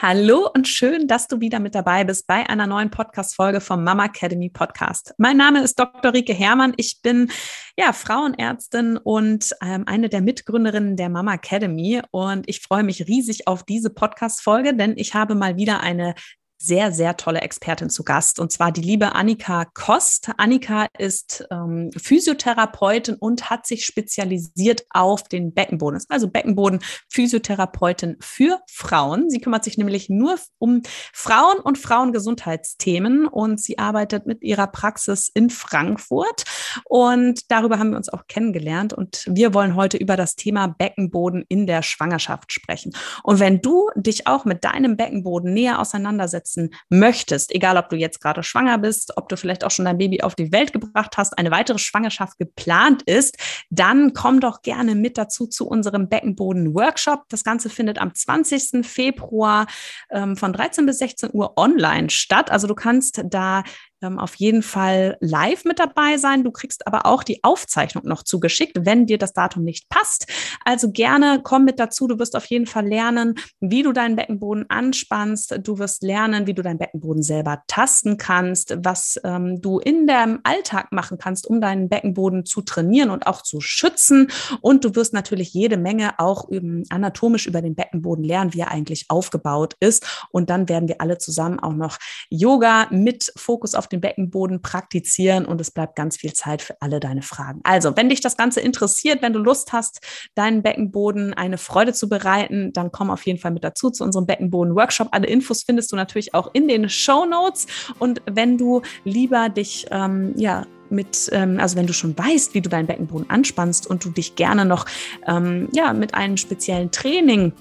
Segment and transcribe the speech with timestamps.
[0.00, 4.04] Hallo und schön, dass du wieder mit dabei bist bei einer neuen Podcast-Folge vom Mama
[4.04, 5.12] Academy Podcast.
[5.18, 6.14] Mein Name ist Dr.
[6.14, 6.72] Rike Herrmann.
[6.76, 7.32] Ich bin
[7.76, 12.00] ja Frauenärztin und ähm, eine der Mitgründerinnen der Mama Academy.
[12.12, 16.14] Und ich freue mich riesig auf diese Podcast-Folge, denn ich habe mal wieder eine
[16.58, 20.30] sehr, sehr tolle Expertin zu Gast, und zwar die liebe Annika Kost.
[20.36, 26.02] Annika ist ähm, Physiotherapeutin und hat sich spezialisiert auf den Beckenboden.
[26.08, 29.30] Also Beckenboden-Physiotherapeutin für Frauen.
[29.30, 30.82] Sie kümmert sich nämlich nur um
[31.12, 36.44] Frauen und Frauengesundheitsthemen und sie arbeitet mit ihrer Praxis in Frankfurt.
[36.84, 38.92] Und darüber haben wir uns auch kennengelernt.
[38.92, 42.92] Und wir wollen heute über das Thema Beckenboden in der Schwangerschaft sprechen.
[43.22, 47.96] Und wenn du dich auch mit deinem Beckenboden näher auseinandersetzt, umsetzen möchtest, egal ob du
[47.96, 51.16] jetzt gerade schwanger bist, ob du vielleicht auch schon dein Baby auf die Welt gebracht
[51.16, 53.36] hast, eine weitere Schwangerschaft geplant ist,
[53.70, 57.24] dann komm doch gerne mit dazu zu unserem Beckenboden-Workshop.
[57.28, 58.86] Das Ganze findet am 20.
[58.86, 59.66] Februar
[60.10, 62.50] ähm, von 13 bis 16 Uhr online statt.
[62.50, 63.62] Also du kannst da
[64.02, 66.44] ähm, auf jeden Fall live mit dabei sein.
[66.44, 70.26] Du kriegst aber auch die Aufzeichnung noch zugeschickt, wenn dir das Datum nicht passt.
[70.64, 72.06] Also gerne komm mit dazu.
[72.06, 75.58] Du wirst auf jeden Fall lernen, wie du deinen Beckenboden anspannst.
[75.62, 80.40] Du wirst lernen, wie du deinen Beckenboden selber tasten kannst, was ähm, du in deinem
[80.44, 84.30] Alltag machen kannst, um deinen Beckenboden zu trainieren und auch zu schützen.
[84.60, 88.70] Und du wirst natürlich jede Menge auch ähm, anatomisch über den Beckenboden lernen, wie er
[88.70, 90.26] eigentlich aufgebaut ist.
[90.30, 91.98] Und dann werden wir alle zusammen auch noch
[92.30, 97.00] Yoga mit Fokus auf den Beckenboden praktizieren und es bleibt ganz viel Zeit für alle
[97.00, 97.60] deine Fragen.
[97.64, 100.00] Also, wenn dich das Ganze interessiert, wenn du Lust hast,
[100.34, 104.26] deinen Beckenboden eine Freude zu bereiten, dann komm auf jeden Fall mit dazu zu unserem
[104.26, 105.08] Beckenboden-Workshop.
[105.12, 107.66] Alle Infos findest du natürlich auch in den Show Notes.
[107.98, 112.60] Und wenn du lieber dich, ähm, ja, mit, ähm, also wenn du schon weißt, wie
[112.60, 114.86] du deinen Beckenboden anspannst und du dich gerne noch
[115.26, 117.52] ähm, ja, mit einem speziellen Training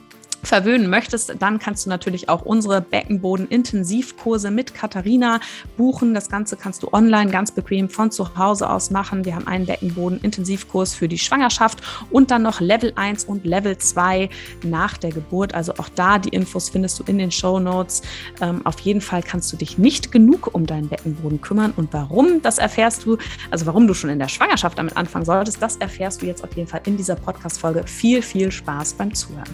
[0.44, 5.40] verwöhnen möchtest, dann kannst du natürlich auch unsere Beckenboden-Intensivkurse mit Katharina
[5.78, 6.14] buchen.
[6.14, 9.26] Das Ganze kannst du online ganz bequem von zu Hause aus machen.
[9.26, 14.30] Wir haben einen Beckenboden-Intensivkurs für die Schwangerschaft und dann noch Level 1 und Level 2
[14.64, 15.54] nach der Geburt.
[15.54, 18.02] Also auch da die Infos findest du in den Show Notes.
[18.42, 22.42] Ähm, auf jeden Fall kannst du dich nicht genug um deinen Beckenboden kümmern und warum,
[22.42, 23.17] das erfährst du,
[23.52, 26.56] also warum du schon in der Schwangerschaft damit anfangen solltest, das erfährst du jetzt auf
[26.56, 27.84] jeden Fall in dieser Podcast-Folge.
[27.86, 29.48] Viel, viel Spaß beim Zuhören.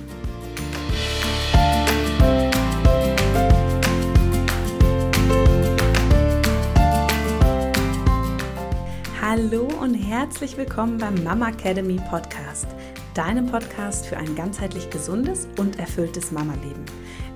[9.22, 12.68] Hallo und herzlich willkommen beim Mama Academy Podcast,
[13.16, 16.86] deinem Podcast für ein ganzheitlich gesundes und erfülltes Mama-Leben.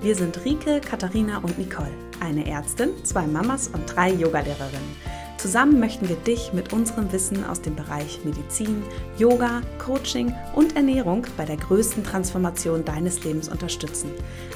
[0.00, 1.90] Wir sind Rike, Katharina und Nicole,
[2.20, 5.17] eine Ärztin, zwei Mamas und drei Yogalehrerinnen.
[5.38, 8.82] Zusammen möchten wir dich mit unserem Wissen aus dem Bereich Medizin,
[9.18, 14.10] Yoga, Coaching und Ernährung bei der größten Transformation deines Lebens unterstützen.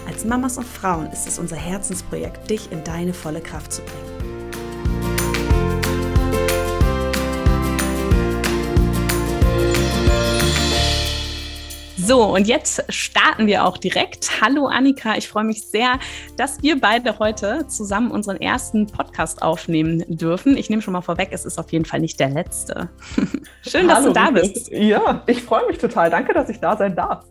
[0.09, 4.32] Als Mamas und Frauen ist es unser Herzensprojekt, dich in deine volle Kraft zu bringen.
[12.05, 14.41] So, und jetzt starten wir auch direkt.
[14.41, 16.01] Hallo Annika, ich freue mich sehr,
[16.37, 20.57] dass wir beide heute zusammen unseren ersten Podcast aufnehmen dürfen.
[20.57, 22.91] Ich nehme schon mal vorweg, es ist auf jeden Fall nicht der letzte.
[23.63, 24.69] Schön, dass Hallo, du da bist.
[24.73, 26.11] Ja, ich freue mich total.
[26.11, 27.25] Danke, dass ich da sein darf.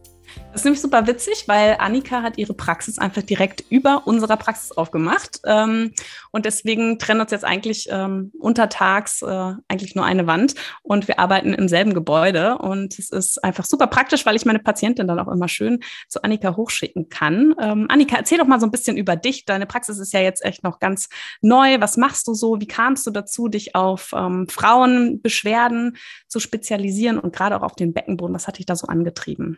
[0.51, 4.73] Das ist nämlich super witzig, weil Annika hat ihre Praxis einfach direkt über unserer Praxis
[4.73, 5.39] aufgemacht.
[5.45, 5.93] Ähm,
[6.31, 11.19] und deswegen trennen uns jetzt eigentlich ähm, untertags äh, eigentlich nur eine Wand und wir
[11.19, 12.57] arbeiten im selben Gebäude.
[12.57, 16.21] Und es ist einfach super praktisch, weil ich meine Patientin dann auch immer schön zu
[16.21, 17.55] Annika hochschicken kann.
[17.61, 19.45] Ähm, Annika, erzähl doch mal so ein bisschen über dich.
[19.45, 21.07] Deine Praxis ist ja jetzt echt noch ganz
[21.41, 21.79] neu.
[21.79, 22.59] Was machst du so?
[22.59, 25.95] Wie kamst du dazu, dich auf ähm, Frauenbeschwerden
[26.27, 28.35] zu spezialisieren und gerade auch auf den Beckenboden?
[28.35, 29.57] Was hat dich da so angetrieben?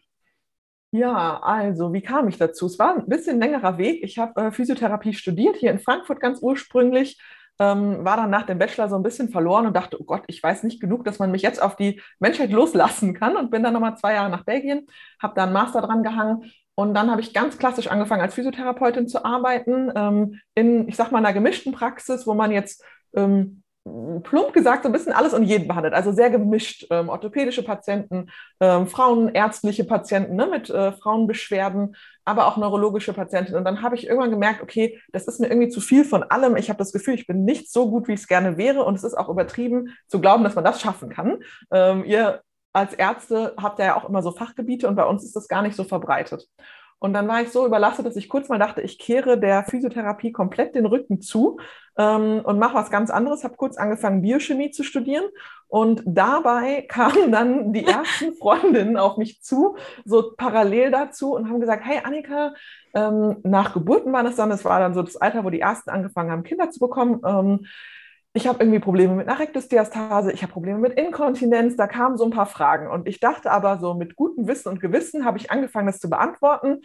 [0.96, 2.68] Ja, also wie kam ich dazu?
[2.68, 4.04] Es war ein bisschen längerer Weg.
[4.04, 7.20] Ich habe äh, Physiotherapie studiert, hier in Frankfurt ganz ursprünglich,
[7.58, 10.44] ähm, war dann nach dem Bachelor so ein bisschen verloren und dachte, oh Gott, ich
[10.44, 13.74] weiß nicht genug, dass man mich jetzt auf die Menschheit loslassen kann und bin dann
[13.74, 14.86] nochmal zwei Jahre nach Belgien,
[15.20, 19.08] habe da einen Master dran gehangen und dann habe ich ganz klassisch angefangen, als Physiotherapeutin
[19.08, 22.84] zu arbeiten, ähm, in, ich sag mal, einer gemischten Praxis, wo man jetzt
[23.16, 26.88] ähm, plump gesagt so ein bisschen alles und jeden behandelt, also sehr gemischt.
[26.90, 28.30] Ähm, orthopädische Patienten,
[28.62, 33.56] ähm, frauenärztliche Patienten ne, mit äh, Frauenbeschwerden, aber auch neurologische Patienten.
[33.56, 36.56] Und dann habe ich irgendwann gemerkt, okay, das ist mir irgendwie zu viel von allem.
[36.56, 38.86] Ich habe das Gefühl, ich bin nicht so gut, wie ich es gerne wäre.
[38.86, 41.40] Und es ist auch übertrieben zu glauben, dass man das schaffen kann.
[41.72, 42.42] Ähm, ihr
[42.72, 45.76] als Ärzte habt ja auch immer so Fachgebiete und bei uns ist das gar nicht
[45.76, 46.48] so verbreitet.
[47.04, 50.32] Und dann war ich so überlastet, dass ich kurz mal dachte, ich kehre der Physiotherapie
[50.32, 51.60] komplett den Rücken zu
[51.98, 53.44] ähm, und mache was ganz anderes.
[53.44, 55.26] Habe kurz angefangen, Biochemie zu studieren.
[55.68, 61.60] Und dabei kamen dann die ersten Freundinnen auf mich zu, so parallel dazu und haben
[61.60, 62.54] gesagt, hey Annika,
[62.94, 65.90] ähm, nach Geburten war das dann, das war dann so das Alter, wo die ersten
[65.90, 67.20] angefangen haben, Kinder zu bekommen.
[67.26, 67.66] Ähm,
[68.34, 72.32] ich habe irgendwie Probleme mit einer ich habe Probleme mit Inkontinenz, da kamen so ein
[72.32, 72.90] paar Fragen.
[72.90, 76.10] Und ich dachte aber so mit gutem Wissen und Gewissen habe ich angefangen, das zu
[76.10, 76.82] beantworten,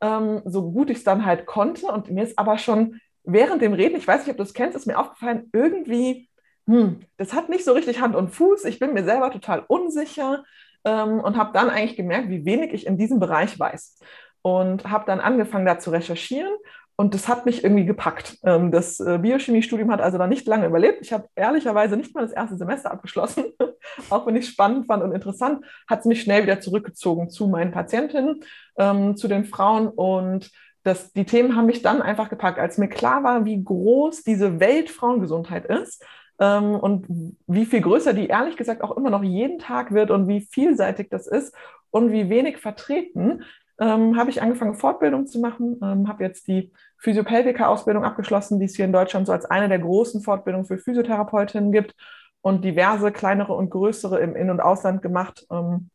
[0.00, 1.86] ähm, so gut ich es dann halt konnte.
[1.86, 4.76] Und mir ist aber schon während dem Reden, ich weiß nicht, ob du es kennst,
[4.76, 6.28] ist mir aufgefallen, irgendwie,
[6.66, 8.64] hm, das hat nicht so richtig Hand und Fuß.
[8.64, 10.42] Ich bin mir selber total unsicher
[10.84, 14.00] ähm, und habe dann eigentlich gemerkt, wie wenig ich in diesem Bereich weiß.
[14.42, 16.52] Und habe dann angefangen, da zu recherchieren
[17.00, 18.38] und das hat mich irgendwie gepackt.
[18.42, 20.98] Ähm, das äh, Biochemiestudium hat also dann nicht lange überlebt.
[21.00, 23.44] Ich habe ehrlicherweise nicht mal das erste Semester abgeschlossen.
[24.10, 27.46] Auch wenn ich es spannend fand und interessant, hat es mich schnell wieder zurückgezogen zu
[27.46, 28.42] meinen Patientinnen,
[28.78, 29.86] ähm, zu den Frauen.
[29.86, 30.50] Und
[30.82, 34.58] das, die Themen haben mich dann einfach gepackt, als mir klar war, wie groß diese
[34.58, 36.04] Welt Frauengesundheit ist.
[36.40, 40.26] Ähm, und wie viel größer die ehrlich gesagt auch immer noch jeden Tag wird und
[40.26, 41.54] wie vielseitig das ist
[41.90, 43.44] und wie wenig vertreten,
[43.80, 48.92] habe ich angefangen, Fortbildung zu machen, habe jetzt die Physiopelvika-Ausbildung abgeschlossen, die es hier in
[48.92, 51.94] Deutschland so als eine der großen Fortbildungen für Physiotherapeutinnen gibt
[52.40, 55.46] und diverse kleinere und größere im In- und Ausland gemacht.
[55.50, 55.90] Ähm,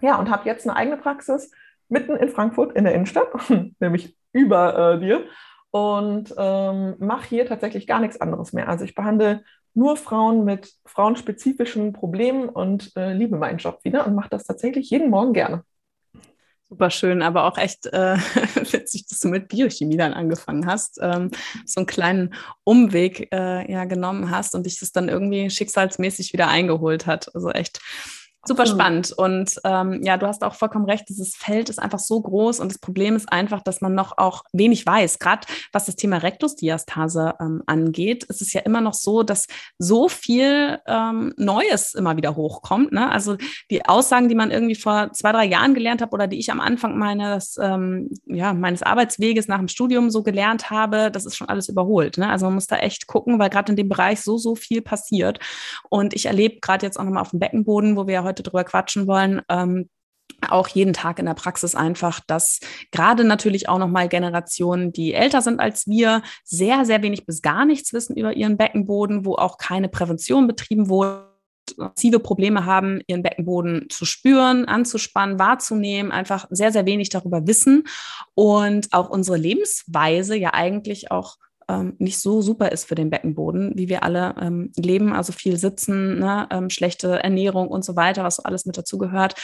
[0.00, 1.50] ja, und habe jetzt eine eigene Praxis
[1.88, 3.28] mitten in Frankfurt in der Innenstadt,
[3.80, 5.24] nämlich über äh, dir
[5.70, 8.68] und ähm, mache hier tatsächlich gar nichts anderes mehr.
[8.68, 9.42] Also ich behandle
[9.74, 14.90] nur Frauen mit frauenspezifischen Problemen und äh, liebe meinen Job wieder und mache das tatsächlich
[14.90, 15.64] jeden Morgen gerne.
[16.72, 18.16] Super schön, aber auch echt äh,
[18.72, 21.30] witzig, dass du mit Biochemie dann angefangen hast, ähm,
[21.66, 22.34] so einen kleinen
[22.64, 27.34] Umweg äh, ja genommen hast und dich das dann irgendwie schicksalsmäßig wieder eingeholt hat.
[27.34, 27.82] Also echt
[28.44, 29.12] Super spannend.
[29.12, 32.72] Und ähm, ja, du hast auch vollkommen recht, dieses Feld ist einfach so groß und
[32.72, 35.20] das Problem ist einfach, dass man noch auch wenig weiß.
[35.20, 39.46] Gerade was das Thema Rektusdiastase ähm, angeht, ist es ja immer noch so, dass
[39.78, 42.90] so viel ähm, Neues immer wieder hochkommt.
[42.90, 43.08] Ne?
[43.12, 43.36] Also
[43.70, 46.60] die Aussagen, die man irgendwie vor zwei, drei Jahren gelernt hat oder die ich am
[46.60, 51.48] Anfang meines, ähm, ja, meines Arbeitsweges nach dem Studium so gelernt habe, das ist schon
[51.48, 52.18] alles überholt.
[52.18, 52.28] Ne?
[52.28, 55.38] Also man muss da echt gucken, weil gerade in dem Bereich so, so viel passiert.
[55.90, 58.42] Und ich erlebe gerade jetzt auch nochmal auf dem Beckenboden, wo wir ja heute heute
[58.42, 59.88] drüber quatschen wollen, ähm,
[60.48, 65.42] auch jeden Tag in der Praxis einfach, dass gerade natürlich auch nochmal Generationen, die älter
[65.42, 69.58] sind als wir, sehr, sehr wenig bis gar nichts wissen über ihren Beckenboden, wo auch
[69.58, 71.30] keine Prävention betrieben wurde
[71.76, 77.84] massive Probleme haben, ihren Beckenboden zu spüren, anzuspannen, wahrzunehmen, einfach sehr, sehr wenig darüber wissen
[78.34, 81.36] und auch unsere Lebensweise ja eigentlich auch
[81.68, 85.56] ähm, nicht so super ist für den Beckenboden, wie wir alle ähm, leben, also viel
[85.56, 89.34] sitzen, ne, ähm, schlechte Ernährung und so weiter, was so alles mit dazu gehört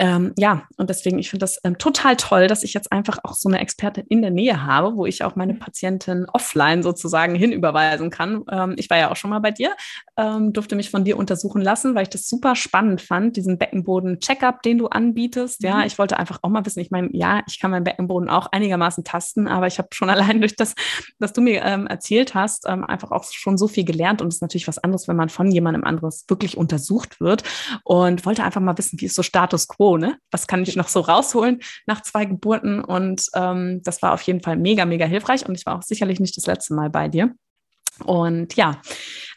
[0.00, 3.34] ähm, ja, und deswegen, ich finde das ähm, total toll, dass ich jetzt einfach auch
[3.34, 5.60] so eine Expertin in der Nähe habe, wo ich auch meine mhm.
[5.60, 8.42] Patientin offline sozusagen hinüberweisen kann.
[8.50, 9.70] Ähm, ich war ja auch schon mal bei dir,
[10.16, 14.62] ähm, durfte mich von dir untersuchen lassen, weil ich das super spannend fand, diesen Beckenboden-Checkup,
[14.62, 15.62] den du anbietest.
[15.62, 15.84] Ja, mhm.
[15.84, 19.04] ich wollte einfach auch mal wissen, ich meine, ja, ich kann meinen Beckenboden auch einigermaßen
[19.04, 20.74] tasten, aber ich habe schon allein durch das,
[21.20, 24.36] was du mir ähm, erzählt hast, ähm, einfach auch schon so viel gelernt und es
[24.36, 27.44] ist natürlich was anderes, wenn man von jemandem anderes wirklich untersucht wird
[27.84, 30.18] und wollte einfach mal wissen, wie ist so Status quo quo, ne?
[30.30, 32.82] Was kann ich noch so rausholen nach zwei Geburten?
[32.82, 35.46] Und ähm, das war auf jeden Fall mega, mega hilfreich.
[35.46, 37.34] Und ich war auch sicherlich nicht das letzte Mal bei dir.
[38.04, 38.80] Und ja,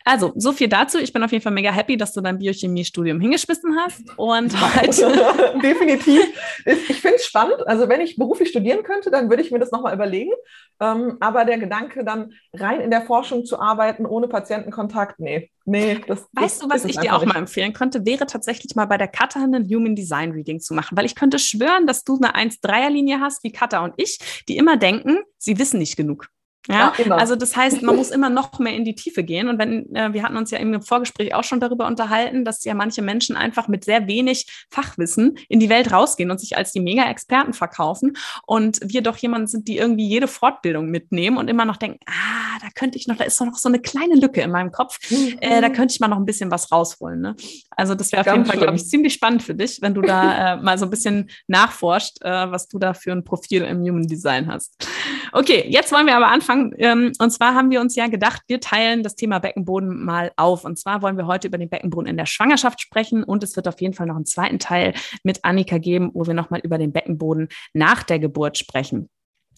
[0.08, 1.00] also so viel dazu.
[1.00, 4.04] Ich bin auf jeden Fall mega happy, dass du dein Biochemiestudium hingeschmissen hast.
[4.16, 5.60] Und heute.
[5.62, 6.24] Definitiv.
[6.66, 7.68] Ich finde es spannend.
[7.68, 10.32] Also wenn ich beruflich studieren könnte, dann würde ich mir das nochmal überlegen.
[10.80, 15.52] Ähm, aber der Gedanke, dann rein in der Forschung zu arbeiten, ohne Patientenkontakt, nee.
[15.66, 17.34] Nee, das, weißt das, du, was ich dir auch nicht.
[17.34, 20.96] mal empfehlen könnte, wäre tatsächlich mal bei der Cutter ein Human Design Reading zu machen,
[20.96, 24.78] weil ich könnte schwören, dass du eine 1-3er-Linie hast, wie Cutter und ich, die immer
[24.78, 26.30] denken, sie wissen nicht genug.
[26.68, 29.50] Ja, ja also das heißt, man muss immer noch mehr in die Tiefe gehen.
[29.50, 32.74] Und wenn, äh, wir hatten uns ja im Vorgespräch auch schon darüber unterhalten, dass ja
[32.74, 36.80] manche Menschen einfach mit sehr wenig Fachwissen in die Welt rausgehen und sich als die
[36.80, 38.18] Mega-Experten verkaufen.
[38.46, 42.60] Und wir doch jemanden sind, die irgendwie jede Fortbildung mitnehmen und immer noch denken, ah,
[42.62, 45.00] da könnte ich noch, da ist doch noch so eine kleine Lücke in meinem Kopf.
[45.10, 45.38] Mhm.
[45.40, 47.22] Äh, da könnte ich mal noch ein bisschen was rausholen.
[47.22, 47.36] Ne?
[47.72, 50.54] Also das wäre auf jeden Fall, glaube ich, ziemlich spannend für dich, wenn du da
[50.54, 54.08] äh, mal so ein bisschen nachforscht, äh, was du da für ein Profil im Human
[54.08, 54.88] Design hast.
[55.32, 56.74] Okay, jetzt wollen wir aber anfangen.
[56.78, 60.66] Ähm, und zwar haben wir uns ja gedacht, wir teilen das Thema Beckenboden mal auf.
[60.66, 63.24] Und zwar wollen wir heute über den Beckenboden in der Schwangerschaft sprechen.
[63.24, 64.94] Und es wird auf jeden Fall noch einen zweiten Teil
[65.24, 69.10] mit Annika geben, wo wir nochmal über den Beckenboden nach der Geburt sprechen.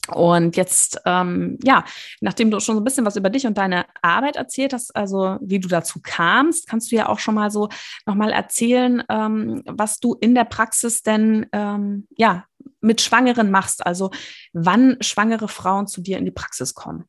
[0.08, 1.84] Und jetzt, ähm, ja,
[2.22, 5.38] nachdem du schon so ein bisschen was über dich und deine Arbeit erzählt hast, also
[5.42, 7.70] wie du dazu kamst, kannst du ja auch schon mal so
[8.06, 12.46] nochmal erzählen, ähm, was du in der Praxis denn, ähm, ja,
[12.82, 14.12] mit Schwangeren machst, also
[14.54, 17.06] wann schwangere Frauen zu dir in die Praxis kommen?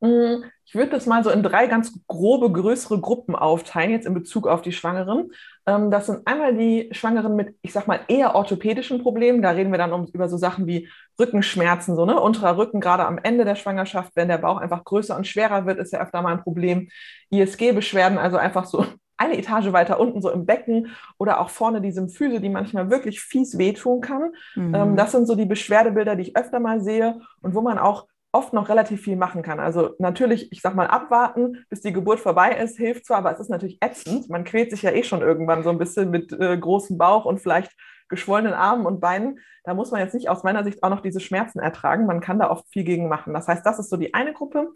[0.00, 4.14] Mm, ich würde das mal so in drei ganz grobe, größere Gruppen aufteilen, jetzt in
[4.14, 5.32] Bezug auf die Schwangeren.
[5.66, 9.42] Ähm, das sind einmal die Schwangeren mit, ich sag mal, eher orthopädischen Problemen.
[9.42, 10.88] Da reden wir dann um, über so Sachen wie
[11.18, 15.16] Rückenschmerzen, so ne, unterer Rücken, gerade am Ende der Schwangerschaft, wenn der Bauch einfach größer
[15.16, 16.88] und schwerer wird, ist ja öfter mal ein Problem.
[17.30, 18.86] ISG-Beschwerden, also einfach so
[19.18, 23.20] eine Etage weiter unten, so im Becken oder auch vorne die Symphyse, die manchmal wirklich
[23.20, 24.32] fies wehtun kann.
[24.54, 24.74] Mhm.
[24.74, 28.06] Ähm, das sind so die Beschwerdebilder, die ich öfter mal sehe und wo man auch
[28.32, 29.58] oft noch relativ viel machen kann.
[29.58, 33.40] Also natürlich, ich sag mal, abwarten, bis die Geburt vorbei ist, hilft zwar, aber es
[33.40, 34.28] ist natürlich ätzend.
[34.28, 37.40] Man quält sich ja eh schon irgendwann so ein bisschen mit äh, großem Bauch und
[37.40, 37.72] vielleicht
[38.08, 39.40] geschwollenen Armen und Beinen.
[39.64, 42.06] Da muss man jetzt nicht aus meiner Sicht auch noch diese Schmerzen ertragen.
[42.06, 43.34] Man kann da oft viel gegen machen.
[43.34, 44.72] Das heißt, das ist so die eine Gruppe.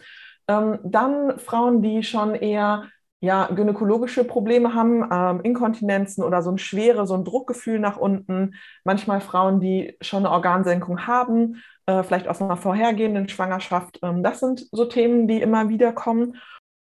[0.48, 2.84] Ähm, dann Frauen, die schon eher
[3.22, 8.56] ja, gynäkologische Probleme haben, ähm, Inkontinenzen oder so ein schwere, so ein Druckgefühl nach unten.
[8.82, 14.00] Manchmal Frauen, die schon eine Organsenkung haben, äh, vielleicht aus einer vorhergehenden Schwangerschaft.
[14.02, 16.36] Ähm, das sind so Themen, die immer wieder kommen.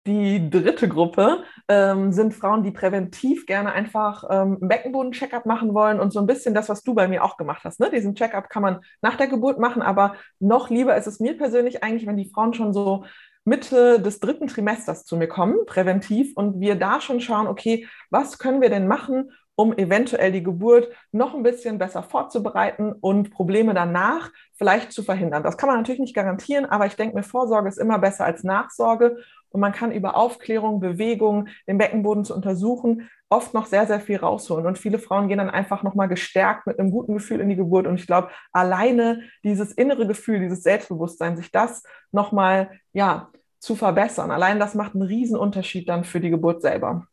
[0.07, 6.13] Die dritte Gruppe ähm, sind Frauen, die präventiv gerne einfach ähm, Beckenboden-Checkup machen wollen und
[6.13, 7.81] so ein bisschen das, was du bei mir auch gemacht hast.
[7.81, 7.91] Ne?
[7.91, 11.83] Diesen Checkup kann man nach der Geburt machen, aber noch lieber ist es mir persönlich
[11.83, 13.05] eigentlich, wenn die Frauen schon so
[13.45, 18.39] Mitte des dritten Trimesters zu mir kommen, präventiv, und wir da schon schauen, okay, was
[18.39, 23.75] können wir denn machen, um eventuell die Geburt noch ein bisschen besser vorzubereiten und Probleme
[23.75, 25.43] danach vielleicht zu verhindern.
[25.43, 28.45] Das kann man natürlich nicht garantieren, aber ich denke mir, Vorsorge ist immer besser als
[28.45, 29.17] Nachsorge
[29.51, 34.19] und man kann über Aufklärung, Bewegung, den Beckenboden zu untersuchen, oft noch sehr, sehr viel
[34.19, 34.65] rausholen.
[34.65, 37.89] Und viele Frauen gehen dann einfach nochmal gestärkt mit einem guten Gefühl in die Geburt.
[37.89, 44.31] Und ich glaube, alleine dieses innere Gefühl, dieses Selbstbewusstsein, sich das nochmal, ja, zu verbessern.
[44.31, 47.09] Allein das macht einen Riesenunterschied dann für die Geburt selber.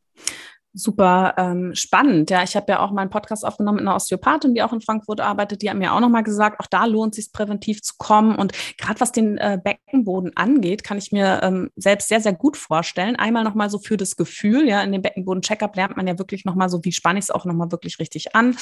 [0.77, 2.29] Super ähm, spannend.
[2.29, 5.21] Ja, ich habe ja auch meinen Podcast aufgenommen mit einer Osteopathin, die auch in Frankfurt
[5.21, 5.61] arbeitet.
[5.61, 8.35] Die hat mir auch nochmal gesagt, auch da lohnt es sich präventiv zu kommen.
[8.35, 12.57] Und gerade was den äh, Beckenboden angeht, kann ich mir ähm, selbst sehr, sehr gut
[12.57, 13.15] vorstellen.
[13.15, 16.67] Einmal nochmal so für das Gefühl, ja, in dem Beckenboden-Checkup lernt man ja wirklich nochmal
[16.67, 18.57] so, wie spanne ich es auch nochmal wirklich richtig an.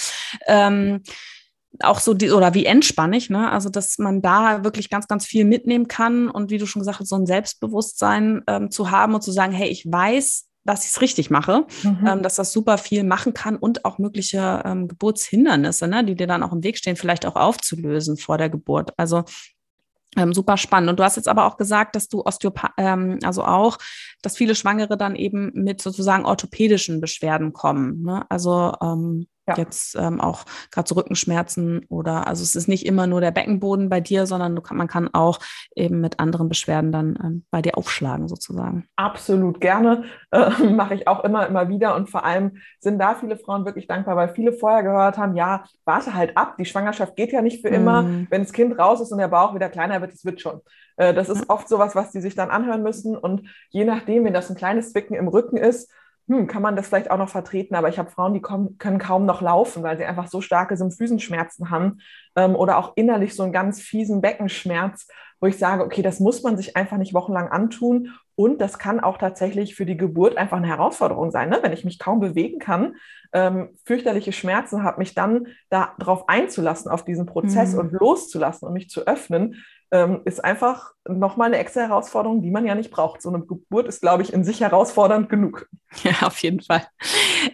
[0.46, 1.02] Ähm,
[1.80, 3.52] auch so die, oder wie entspanne ich, ne?
[3.52, 7.00] Also, dass man da wirklich ganz, ganz viel mitnehmen kann und wie du schon gesagt
[7.00, 10.92] hast, so ein Selbstbewusstsein ähm, zu haben und zu sagen, hey, ich weiß, dass ich
[10.92, 12.08] es richtig mache, mhm.
[12.08, 16.28] ähm, dass das super viel machen kann und auch mögliche ähm, Geburtshindernisse, ne, die dir
[16.28, 18.94] dann auch im Weg stehen, vielleicht auch aufzulösen vor der Geburt.
[18.98, 19.24] Also
[20.16, 20.90] ähm, super spannend.
[20.90, 23.78] Und du hast jetzt aber auch gesagt, dass du Osteopath, ähm, also auch,
[24.22, 28.04] dass viele Schwangere dann eben mit sozusagen orthopädischen Beschwerden kommen.
[28.04, 28.26] Ne?
[28.30, 29.56] Also ähm, ja.
[29.58, 33.90] Jetzt ähm, auch gerade so Rückenschmerzen oder also es ist nicht immer nur der Beckenboden
[33.90, 35.40] bei dir, sondern kann, man kann auch
[35.76, 38.88] eben mit anderen Beschwerden dann ähm, bei dir aufschlagen sozusagen.
[38.96, 43.38] Absolut gerne, äh, mache ich auch immer, immer wieder und vor allem sind da viele
[43.38, 47.34] Frauen wirklich dankbar, weil viele vorher gehört haben, ja, warte halt ab, die Schwangerschaft geht
[47.34, 48.28] ja nicht für immer, mhm.
[48.30, 50.62] wenn das Kind raus ist und der Bauch wieder kleiner wird, das wird schon.
[50.96, 54.34] Äh, das ist oft sowas, was die sich dann anhören müssen und je nachdem, wenn
[54.34, 55.92] das ein kleines Zwicken im Rücken ist,
[56.28, 58.98] hm, kann man das vielleicht auch noch vertreten, aber ich habe Frauen, die kommen, können
[58.98, 62.00] kaum noch laufen, weil sie einfach so starke Symphysenschmerzen haben
[62.36, 65.08] ähm, oder auch innerlich so einen ganz fiesen Beckenschmerz,
[65.42, 69.02] wo ich sage, okay, das muss man sich einfach nicht wochenlang antun und das kann
[69.02, 71.60] auch tatsächlich für die Geburt einfach eine Herausforderung sein, ne?
[71.62, 72.96] wenn ich mich kaum bewegen kann,
[73.34, 77.80] ähm, fürchterliche Schmerzen habe, mich dann darauf einzulassen, auf diesen Prozess mhm.
[77.80, 82.66] und loszulassen und mich zu öffnen, ähm, ist einfach nochmal eine extra Herausforderung, die man
[82.66, 83.22] ja nicht braucht.
[83.22, 85.70] So eine Geburt ist, glaube ich, in sich herausfordernd genug.
[86.04, 86.88] Ja, auf jeden Fall.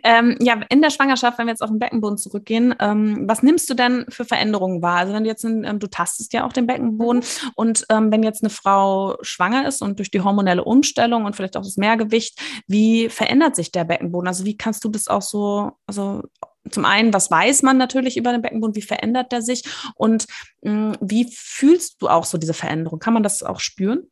[0.02, 3.70] Ähm, ja, in der Schwangerschaft, wenn wir jetzt auf den Beckenboden zurückgehen, ähm, was nimmst
[3.70, 5.00] du denn für Veränderungen wahr?
[5.00, 7.22] Also wenn du jetzt, in, ähm, du tastest ja auch den Beckenboden
[7.56, 11.58] und ähm, wenn jetzt eine Frau schwanger ist und durch die hormonelle Umstellung und vielleicht
[11.58, 14.30] auch das Mehrgewicht, wie verändert sich der Beckenboden?
[14.30, 16.24] Also wie kannst du das auch so, also
[16.70, 19.64] zum einen, was weiß man natürlich über den Beckenboden, wie verändert der sich
[19.96, 20.28] und
[20.62, 23.00] mh, hm, wie fühlst du auch so diese Veränderung?
[23.00, 24.10] Kann man das auch spüren?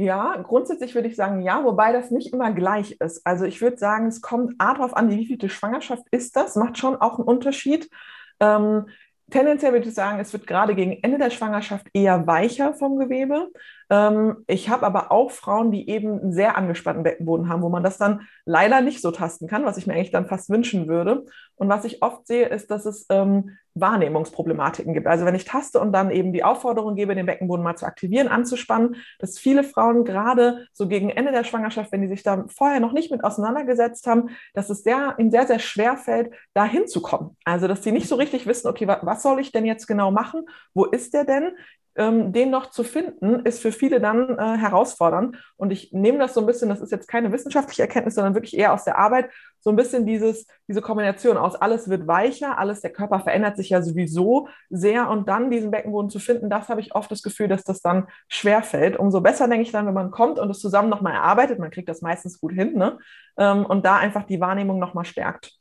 [0.00, 3.26] Ja, grundsätzlich würde ich sagen, ja, wobei das nicht immer gleich ist.
[3.26, 6.78] Also ich würde sagen, es kommt A darauf an, wie viele Schwangerschaft ist das, macht
[6.78, 7.90] schon auch einen Unterschied.
[8.38, 8.86] Ähm,
[9.28, 13.50] tendenziell würde ich sagen, es wird gerade gegen Ende der Schwangerschaft eher weicher vom Gewebe.
[13.90, 17.82] Ähm, ich habe aber auch Frauen, die eben einen sehr angespannten Beckenboden haben, wo man
[17.82, 21.24] das dann leider nicht so tasten kann, was ich mir eigentlich dann fast wünschen würde.
[21.56, 25.06] Und was ich oft sehe, ist, dass es ähm, Wahrnehmungsproblematiken gibt.
[25.06, 28.28] Also wenn ich taste und dann eben die Aufforderung gebe, den Beckenboden mal zu aktivieren,
[28.28, 32.80] anzuspannen, dass viele Frauen gerade so gegen Ende der Schwangerschaft, wenn die sich da vorher
[32.80, 37.36] noch nicht mit auseinandergesetzt haben, dass es sehr, ihnen sehr, sehr schwer fällt, da hinzukommen.
[37.44, 40.44] Also dass sie nicht so richtig wissen, okay, was soll ich denn jetzt genau machen?
[40.74, 41.52] Wo ist der denn?
[41.98, 45.36] Ähm, den noch zu finden, ist für viele dann äh, herausfordernd.
[45.56, 48.56] Und ich nehme das so ein bisschen, das ist jetzt keine wissenschaftliche Erkenntnis, sondern wirklich
[48.56, 52.80] eher aus der Arbeit, so ein bisschen dieses, diese Kombination aus, alles wird weicher, alles,
[52.80, 56.80] der Körper verändert sich ja sowieso sehr und dann diesen Beckenboden zu finden, das habe
[56.80, 58.98] ich oft das Gefühl, dass das dann schwer fällt.
[58.98, 61.88] Umso besser, denke ich dann, wenn man kommt und es zusammen nochmal erarbeitet, man kriegt
[61.88, 62.98] das meistens gut hin, ne?
[63.38, 65.52] Ähm, und da einfach die Wahrnehmung nochmal stärkt.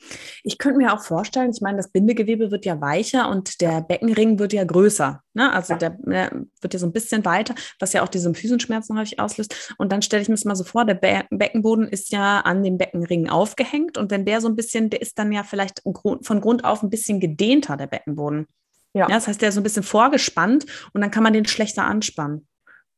[0.44, 4.40] Ich könnte mir auch vorstellen, ich meine, das Bindegewebe wird ja weicher und der Beckenring
[4.40, 5.22] wird ja größer.
[5.34, 5.54] Ne?
[5.54, 5.80] Also ja.
[5.80, 9.76] der, der, wird ja so ein bisschen weiter, was ja auch diese Symphysenschmerzen häufig auslöst.
[9.78, 12.64] Und dann stelle ich mir das mal so vor, der Be Beckenboden ist ja an
[12.64, 16.42] den Beckenring aufgehängt und wenn der so ein bisschen, der ist dann ja vielleicht von
[16.42, 18.48] Grund auf ein bisschen gedehnter, der Beckenboden.
[18.94, 19.08] Ja.
[19.08, 21.84] ja das heißt, der ist so ein bisschen vorgespannt und dann kann man den schlechter
[21.84, 22.48] anspannen.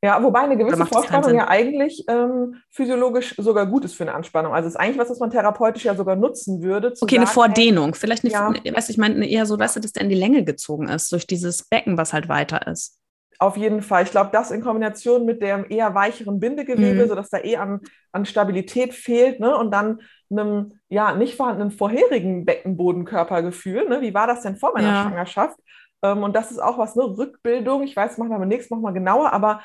[0.02, 4.54] Ja, wobei eine gewisse Vorspannung ja eigentlich ähm, physiologisch sogar gut ist für eine Anspannung.
[4.54, 6.88] Also es ist eigentlich was, was man therapeutisch ja sogar nutzen würde.
[6.88, 7.96] okay, sagen, eine Vordehnung.
[7.96, 8.74] Vielleicht eine, ja.
[8.74, 11.12] weißt du, ich meine eher so, weißt du, dass der in die Länge gezogen ist
[11.12, 12.99] durch dieses Becken, was halt weiter ist.
[13.42, 14.04] Auf jeden Fall.
[14.04, 17.08] Ich glaube, das in Kombination mit dem eher weicheren Bindegewebe, mhm.
[17.08, 17.80] sodass da eh an,
[18.12, 19.56] an Stabilität fehlt, ne?
[19.56, 23.88] Und dann einem ja nicht vorhandenen vorherigen Beckenbodenkörpergefühl.
[23.88, 24.02] Ne?
[24.02, 25.04] Wie war das denn vor meiner ja.
[25.04, 25.58] Schwangerschaft?
[26.04, 27.04] Ähm, und das ist auch was, ne?
[27.04, 27.84] Rückbildung.
[27.84, 29.62] Ich weiß, machen wir beim nächsten Mal genauer, aber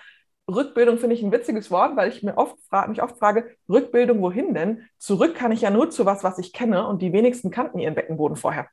[0.48, 4.20] Rückbildung finde ich ein witziges Wort, weil ich mir oft frage, mich oft frage, Rückbildung
[4.20, 4.82] wohin denn?
[4.98, 7.94] Zurück kann ich ja nur zu was, was ich kenne und die wenigsten kannten ihren
[7.94, 8.68] Beckenboden vorher.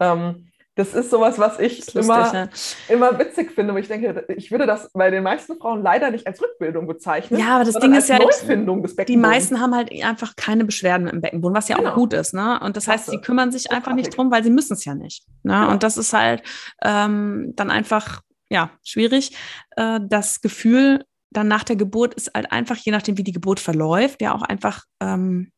[0.00, 2.94] Ähm, das ist sowas, was ich immer, lustig, ja.
[2.94, 3.78] immer witzig finde.
[3.78, 7.38] ich denke, ich würde das bei den meisten Frauen leider nicht als Rückbildung bezeichnen.
[7.38, 8.18] Ja, aber das Ding ist ja,
[9.06, 11.90] die meisten haben halt einfach keine Beschwerden im Beckenboden, was ja genau.
[11.90, 12.34] auch gut ist.
[12.34, 12.58] Ne?
[12.60, 15.24] Und das heißt, sie kümmern sich einfach nicht drum, weil sie müssen es ja nicht.
[15.44, 15.52] Ne?
[15.52, 15.70] Genau.
[15.70, 16.42] Und das ist halt
[16.82, 19.36] ähm, dann einfach ja, schwierig.
[19.76, 23.60] Äh, das Gefühl dann nach der Geburt ist halt einfach, je nachdem, wie die Geburt
[23.60, 25.50] verläuft, ja auch einfach ähm,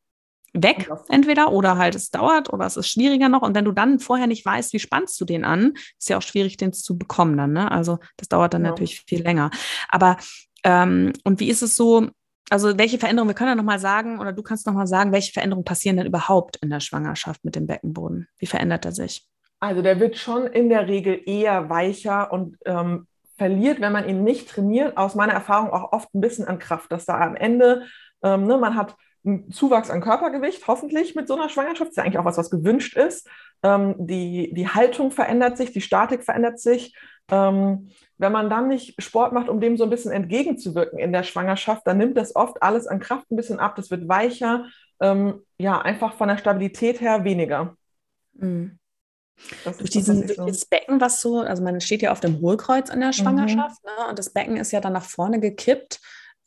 [0.63, 3.41] weg, entweder oder halt es dauert oder es ist schwieriger noch.
[3.41, 6.21] Und wenn du dann vorher nicht weißt, wie spannst du den an, ist ja auch
[6.21, 7.53] schwierig, den zu bekommen dann.
[7.53, 7.71] Ne?
[7.71, 8.69] Also das dauert dann ja.
[8.69, 9.51] natürlich viel länger.
[9.89, 10.17] Aber
[10.63, 12.07] ähm, und wie ist es so?
[12.49, 15.65] Also welche Veränderungen, wir können ja nochmal sagen, oder du kannst nochmal sagen, welche Veränderungen
[15.65, 18.27] passieren denn überhaupt in der Schwangerschaft mit dem Beckenboden?
[18.37, 19.27] Wie verändert er sich?
[19.59, 24.23] Also der wird schon in der Regel eher weicher und ähm, verliert, wenn man ihn
[24.23, 27.85] nicht trainiert, aus meiner Erfahrung auch oft ein bisschen an Kraft, dass da am Ende,
[28.23, 28.95] ähm, ne, man hat
[29.51, 32.49] Zuwachs an Körpergewicht, hoffentlich mit so einer Schwangerschaft, das ist ja eigentlich auch was, was
[32.49, 33.29] gewünscht ist.
[33.63, 36.95] Ähm, die, die Haltung verändert sich, die Statik verändert sich.
[37.29, 41.23] Ähm, wenn man dann nicht Sport macht, um dem so ein bisschen entgegenzuwirken in der
[41.23, 44.65] Schwangerschaft, dann nimmt das oft alles an Kraft ein bisschen ab, das wird weicher,
[44.99, 47.75] ähm, ja, einfach von der Stabilität her weniger.
[48.33, 48.79] Mhm.
[49.63, 52.89] Das durch, diesen, durch dieses Becken, was so, also man steht ja auf dem Hohlkreuz
[52.89, 53.13] in der mhm.
[53.13, 53.89] Schwangerschaft mhm.
[53.89, 55.99] ne, und das Becken ist ja dann nach vorne gekippt.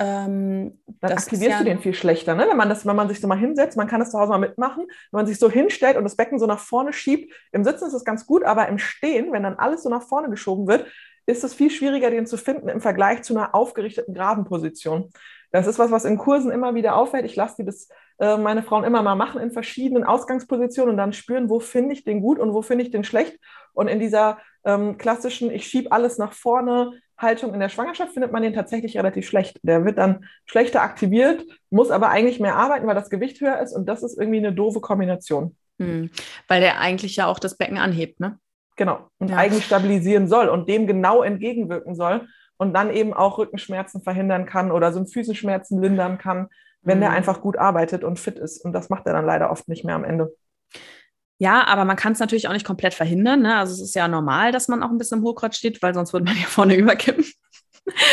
[0.03, 2.47] Ähm, dann aktivierst ja, du den viel schlechter, ne?
[2.49, 4.39] wenn, man das, wenn man sich so mal hinsetzt, man kann das zu Hause mal
[4.39, 7.85] mitmachen, wenn man sich so hinstellt und das Becken so nach vorne schiebt, im Sitzen
[7.85, 10.87] ist das ganz gut, aber im Stehen, wenn dann alles so nach vorne geschoben wird,
[11.27, 15.11] ist es viel schwieriger, den zu finden im Vergleich zu einer aufgerichteten Grabenposition.
[15.53, 17.27] Das ist was, was in Kursen immer wieder auffällt.
[17.27, 21.13] Ich lasse die das äh, meine Frauen immer mal machen in verschiedenen Ausgangspositionen und dann
[21.13, 23.39] spüren, wo finde ich den gut und wo finde ich den schlecht.
[23.73, 28.33] Und in dieser ähm, klassischen, ich schiebe alles nach vorne Haltung in der Schwangerschaft findet
[28.33, 29.59] man den tatsächlich relativ schlecht.
[29.63, 33.75] Der wird dann schlechter aktiviert, muss aber eigentlich mehr arbeiten, weil das Gewicht höher ist
[33.75, 35.57] und das ist irgendwie eine doofe Kombination.
[35.79, 36.11] Hm,
[36.49, 38.39] weil der eigentlich ja auch das Becken anhebt, ne?
[38.77, 39.09] Genau.
[39.19, 39.37] Und ja.
[39.37, 44.73] eigentlich stabilisieren soll und dem genau entgegenwirken soll und dann eben auch Rückenschmerzen verhindern kann
[44.73, 46.49] oder so Füßenschmerzen lindern kann
[46.83, 47.03] wenn mhm.
[47.03, 48.65] der einfach gut arbeitet und fit ist.
[48.65, 50.35] Und das macht er dann leider oft nicht mehr am Ende.
[51.41, 53.41] Ja, aber man kann es natürlich auch nicht komplett verhindern.
[53.41, 53.57] Ne?
[53.57, 56.13] Also es ist ja normal, dass man auch ein bisschen im Hochkreuz steht, weil sonst
[56.13, 57.25] würde man ja vorne überkippen.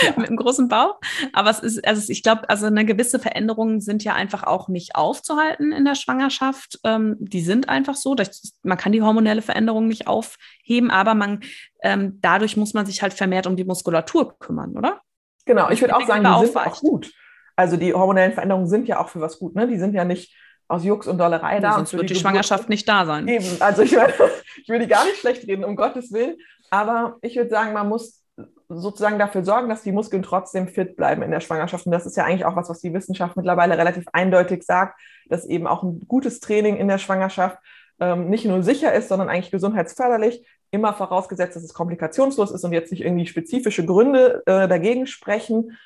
[0.02, 0.14] Ja.
[0.16, 0.96] mit einem großen Bauch.
[1.34, 4.96] Aber es ist, also ich glaube, also eine gewisse Veränderungen sind ja einfach auch nicht
[4.96, 6.80] aufzuhalten in der Schwangerschaft.
[6.84, 8.16] Ähm, die sind einfach so.
[8.16, 11.42] Das, man kann die hormonelle Veränderung nicht aufheben, aber man
[11.84, 15.02] ähm, dadurch muss man sich halt vermehrt um die Muskulatur kümmern, oder?
[15.46, 17.12] Genau, ich würde auch sagen, die sind auch gut.
[17.56, 19.54] Also die hormonellen Veränderungen sind ja auch für was gut.
[19.54, 19.68] Ne?
[19.68, 20.34] Die sind ja nicht
[20.68, 21.74] aus Jux und Dollerei da.
[21.74, 23.28] Sonst wird die, die Schwangerschaft nicht da sein.
[23.28, 23.46] Eben.
[23.60, 23.94] Also ich,
[24.62, 26.38] ich will die gar nicht schlecht reden, um Gottes Willen.
[26.70, 28.24] Aber ich würde sagen, man muss
[28.70, 31.86] sozusagen dafür sorgen, dass die Muskeln trotzdem fit bleiben in der Schwangerschaft.
[31.86, 35.00] Und das ist ja eigentlich auch was, was die Wissenschaft mittlerweile relativ eindeutig sagt,
[35.30, 37.58] dass eben auch ein gutes Training in der Schwangerschaft
[38.00, 42.74] ähm, nicht nur sicher ist, sondern eigentlich gesundheitsförderlich, immer vorausgesetzt, dass es komplikationslos ist und
[42.74, 45.78] jetzt nicht irgendwie spezifische Gründe äh, dagegen sprechen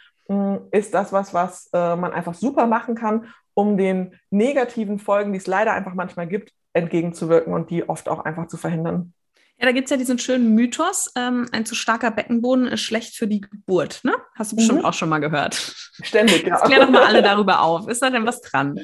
[0.71, 5.37] ist das was, was äh, man einfach super machen kann, um den negativen Folgen, die
[5.37, 9.13] es leider einfach manchmal gibt, entgegenzuwirken und die oft auch einfach zu verhindern.
[9.61, 13.15] Ja, da gibt es ja diesen schönen Mythos, ähm, ein zu starker Beckenboden ist schlecht
[13.15, 13.99] für die Geburt.
[14.03, 14.13] Ne?
[14.35, 14.85] Hast du bestimmt mhm.
[14.85, 15.53] auch schon mal gehört.
[16.01, 16.57] Ständig, ja.
[16.57, 17.87] klär doch mal alle darüber auf.
[17.87, 18.79] Ist da denn was dran?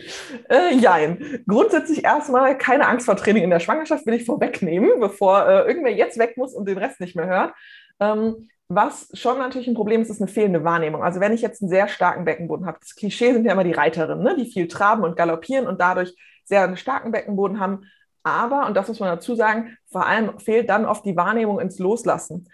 [0.47, 1.43] Äh, jein.
[1.47, 5.95] Grundsätzlich erstmal keine Angst vor Training in der Schwangerschaft will ich vorwegnehmen, bevor äh, irgendwer
[5.95, 7.53] jetzt weg muss und den Rest nicht mehr hört.
[7.99, 11.03] Ähm, was schon natürlich ein Problem ist, ist eine fehlende Wahrnehmung.
[11.03, 13.71] Also wenn ich jetzt einen sehr starken Beckenboden habe, das Klischee sind ja immer die
[13.71, 14.35] Reiterinnen, ne?
[14.35, 17.85] die viel traben und galoppieren und dadurch sehr starken Beckenboden haben.
[18.23, 21.79] Aber, und das muss man dazu sagen, vor allem fehlt dann oft die Wahrnehmung ins
[21.79, 22.49] Loslassen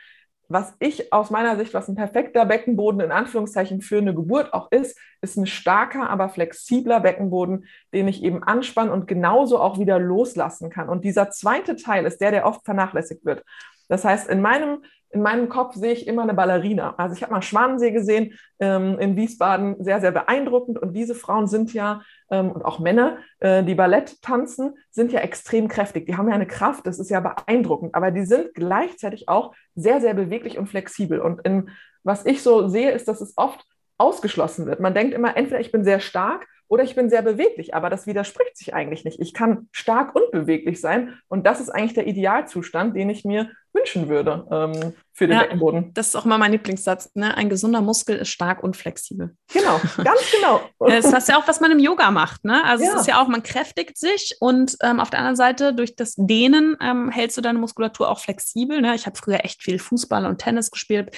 [0.53, 4.71] was ich aus meiner Sicht, was ein perfekter Beckenboden in Anführungszeichen für eine Geburt auch
[4.71, 9.99] ist, ist ein starker, aber flexibler Beckenboden, den ich eben anspannen und genauso auch wieder
[9.99, 10.89] loslassen kann.
[10.89, 13.43] Und dieser zweite Teil ist der, der oft vernachlässigt wird.
[13.87, 16.95] Das heißt, in meinem in meinem Kopf sehe ich immer eine Ballerina.
[16.97, 20.79] Also ich habe mal Schwanensee gesehen ähm, in Wiesbaden, sehr, sehr beeindruckend.
[20.79, 25.19] Und diese Frauen sind ja, ähm, und auch Männer, äh, die Ballett tanzen, sind ja
[25.19, 26.07] extrem kräftig.
[26.07, 27.93] Die haben ja eine Kraft, das ist ja beeindruckend.
[27.93, 31.21] Aber die sind gleichzeitig auch sehr, sehr beweglich und flexibel.
[31.21, 31.69] Und in,
[32.03, 33.63] was ich so sehe, ist, dass es oft
[33.99, 34.79] ausgeschlossen wird.
[34.79, 38.07] Man denkt immer, entweder ich bin sehr stark oder ich bin sehr beweglich, aber das
[38.07, 39.19] widerspricht sich eigentlich nicht.
[39.19, 43.51] Ich kann stark und beweglich sein und das ist eigentlich der Idealzustand, den ich mir
[43.73, 45.93] wünschen würde ähm, für den ja, Beckenboden.
[45.93, 47.11] Das ist auch immer mein Lieblingssatz.
[47.15, 47.35] Ne?
[47.35, 49.35] Ein gesunder Muskel ist stark und flexibel.
[49.51, 50.61] Genau, ganz genau.
[50.79, 52.45] das ist ja auch, was man im Yoga macht.
[52.45, 52.63] Ne?
[52.63, 52.91] Also ja.
[52.93, 56.13] es ist ja auch, man kräftigt sich und ähm, auf der anderen Seite durch das
[56.17, 58.81] Dehnen ähm, hältst du deine Muskulatur auch flexibel.
[58.81, 58.95] Ne?
[58.95, 61.15] Ich habe früher echt viel Fußball und Tennis gespielt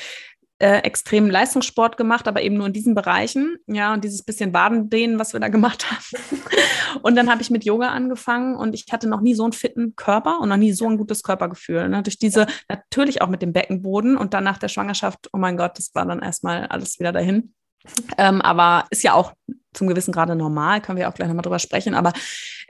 [0.59, 3.57] äh, extremen Leistungssport gemacht, aber eben nur in diesen Bereichen.
[3.67, 6.41] Ja, und dieses bisschen Wadendehnen, was wir da gemacht haben.
[7.01, 9.95] und dann habe ich mit Yoga angefangen und ich hatte noch nie so einen fitten
[9.95, 11.89] Körper und noch nie so ein gutes Körpergefühl.
[11.89, 12.03] Ne?
[12.03, 15.77] Durch diese, natürlich auch mit dem Beckenboden und dann nach der Schwangerschaft, oh mein Gott,
[15.77, 17.53] das war dann erstmal alles wieder dahin.
[18.17, 19.33] Ähm, aber ist ja auch
[19.73, 21.93] zum gewissen Grade normal, können wir auch gleich nochmal drüber sprechen.
[21.93, 22.13] Aber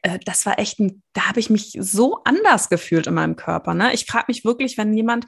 [0.01, 3.73] äh, das war echt, ein, da habe ich mich so anders gefühlt in meinem Körper.
[3.73, 3.93] Ne?
[3.93, 5.25] Ich frage mich wirklich, wenn jemand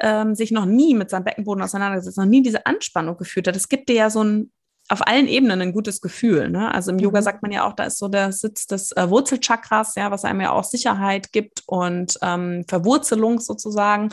[0.00, 3.56] ähm, sich noch nie mit seinem Beckenboden auseinandergesetzt, noch nie diese Anspannung gefühlt hat.
[3.56, 4.52] Es gibt dir ja so ein
[4.88, 6.48] auf allen Ebenen ein gutes Gefühl.
[6.48, 6.72] Ne?
[6.72, 7.24] Also im Yoga mhm.
[7.24, 10.40] sagt man ja auch, da ist so der Sitz des äh, Wurzelchakras, ja, was einem
[10.40, 14.10] ja auch Sicherheit gibt und ähm, Verwurzelung sozusagen.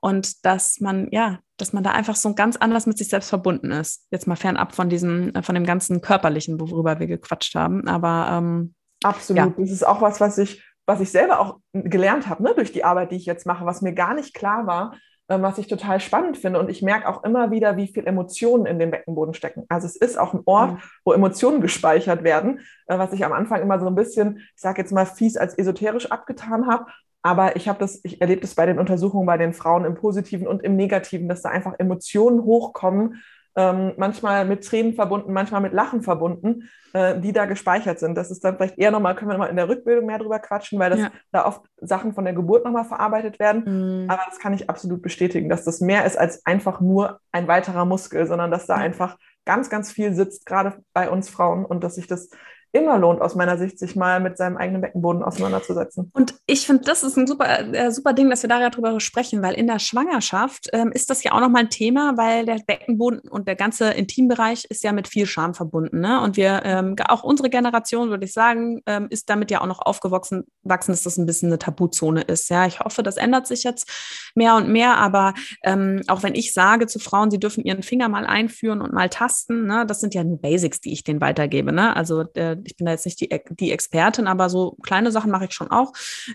[0.00, 3.70] Und dass man, ja, dass man da einfach so ganz anders mit sich selbst verbunden
[3.70, 4.06] ist.
[4.10, 7.86] Jetzt mal fernab von diesem, äh, von dem ganzen Körperlichen, worüber wir gequatscht haben.
[7.86, 9.38] Aber ähm, absolut.
[9.38, 9.54] Ja.
[9.56, 12.84] Das ist auch was, was ich, was ich selber auch gelernt habe, ne, durch die
[12.84, 14.94] Arbeit, die ich jetzt mache, was mir gar nicht klar war,
[15.28, 16.58] was ich total spannend finde.
[16.58, 19.64] Und ich merke auch immer wieder, wie viel Emotionen in dem Beckenboden stecken.
[19.68, 20.78] Also es ist auch ein Ort, mhm.
[21.04, 24.80] wo Emotionen gespeichert werden, äh, was ich am Anfang immer so ein bisschen, ich sage
[24.80, 26.86] jetzt mal fies als esoterisch abgetan habe.
[27.22, 30.46] Aber ich habe das, ich erlebe das bei den Untersuchungen bei den Frauen im Positiven
[30.46, 33.22] und im Negativen, dass da einfach Emotionen hochkommen,
[33.58, 38.14] ähm, manchmal mit Tränen verbunden, manchmal mit Lachen verbunden, äh, die da gespeichert sind.
[38.14, 40.78] Das ist dann vielleicht eher nochmal, können wir mal in der Rückbildung mehr drüber quatschen,
[40.78, 41.10] weil das ja.
[41.32, 44.04] da oft Sachen von der Geburt nochmal verarbeitet werden.
[44.04, 44.10] Mhm.
[44.10, 47.84] Aber das kann ich absolut bestätigen, dass das mehr ist als einfach nur ein weiterer
[47.84, 51.96] Muskel, sondern dass da einfach ganz, ganz viel sitzt, gerade bei uns Frauen und dass
[51.96, 52.30] sich das
[52.72, 56.10] immer lohnt, aus meiner Sicht, sich mal mit seinem eigenen Beckenboden auseinanderzusetzen.
[56.14, 59.54] Und ich finde, das ist ein super, äh, super Ding, dass wir darüber sprechen, weil
[59.54, 63.48] in der Schwangerschaft ähm, ist das ja auch nochmal ein Thema, weil der Beckenboden und
[63.48, 66.00] der ganze Intimbereich ist ja mit viel Scham verbunden.
[66.00, 66.20] Ne?
[66.20, 69.80] Und wir, ähm, auch unsere Generation, würde ich sagen, ähm, ist damit ja auch noch
[69.80, 72.50] aufgewachsen, wachsen, dass das ein bisschen eine Tabuzone ist.
[72.50, 73.90] Ja, ich hoffe, das ändert sich jetzt
[74.34, 78.08] mehr und mehr, aber ähm, auch wenn ich sage zu Frauen, sie dürfen ihren Finger
[78.08, 79.86] mal einführen und mal tasten, ne?
[79.86, 81.72] das sind ja nur Basics, die ich denen weitergebe.
[81.72, 81.96] Ne?
[81.96, 85.46] Also der, ich bin da jetzt nicht die, die Expertin, aber so kleine Sachen mache
[85.46, 85.92] ich schon auch,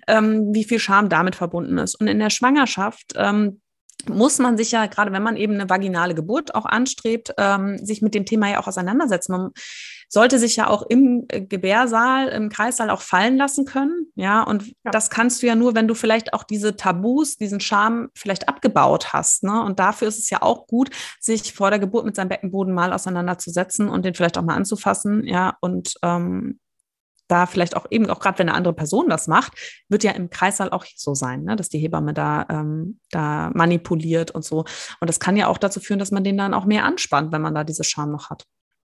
[0.08, 1.96] ähm, wie viel Scham damit verbunden ist.
[1.96, 3.62] Und in der Schwangerschaft ähm,
[4.08, 8.02] muss man sich ja, gerade wenn man eben eine vaginale Geburt auch anstrebt, ähm, sich
[8.02, 9.32] mit dem Thema ja auch auseinandersetzen.
[9.32, 9.52] Man
[10.14, 14.12] sollte sich ja auch im äh, Gebärsaal, im Kreissaal auch fallen lassen können.
[14.16, 14.92] Ja, und ja.
[14.92, 19.12] das kannst du ja nur, wenn du vielleicht auch diese Tabus, diesen Charme vielleicht abgebaut
[19.12, 19.44] hast.
[19.44, 19.64] Ne?
[19.64, 22.94] Und dafür ist es ja auch gut, sich vor der Geburt mit seinem Beckenboden mal
[22.94, 25.26] auseinanderzusetzen und den vielleicht auch mal anzufassen.
[25.26, 26.60] Ja, und ähm,
[27.28, 29.54] da vielleicht auch eben, auch gerade wenn eine andere Person das macht,
[29.90, 31.56] wird ja im Kreissaal auch so sein, ne?
[31.56, 34.66] dass die Hebamme da, ähm, da manipuliert und so.
[35.00, 37.42] Und das kann ja auch dazu führen, dass man den dann auch mehr anspannt, wenn
[37.42, 38.44] man da diese Scham noch hat.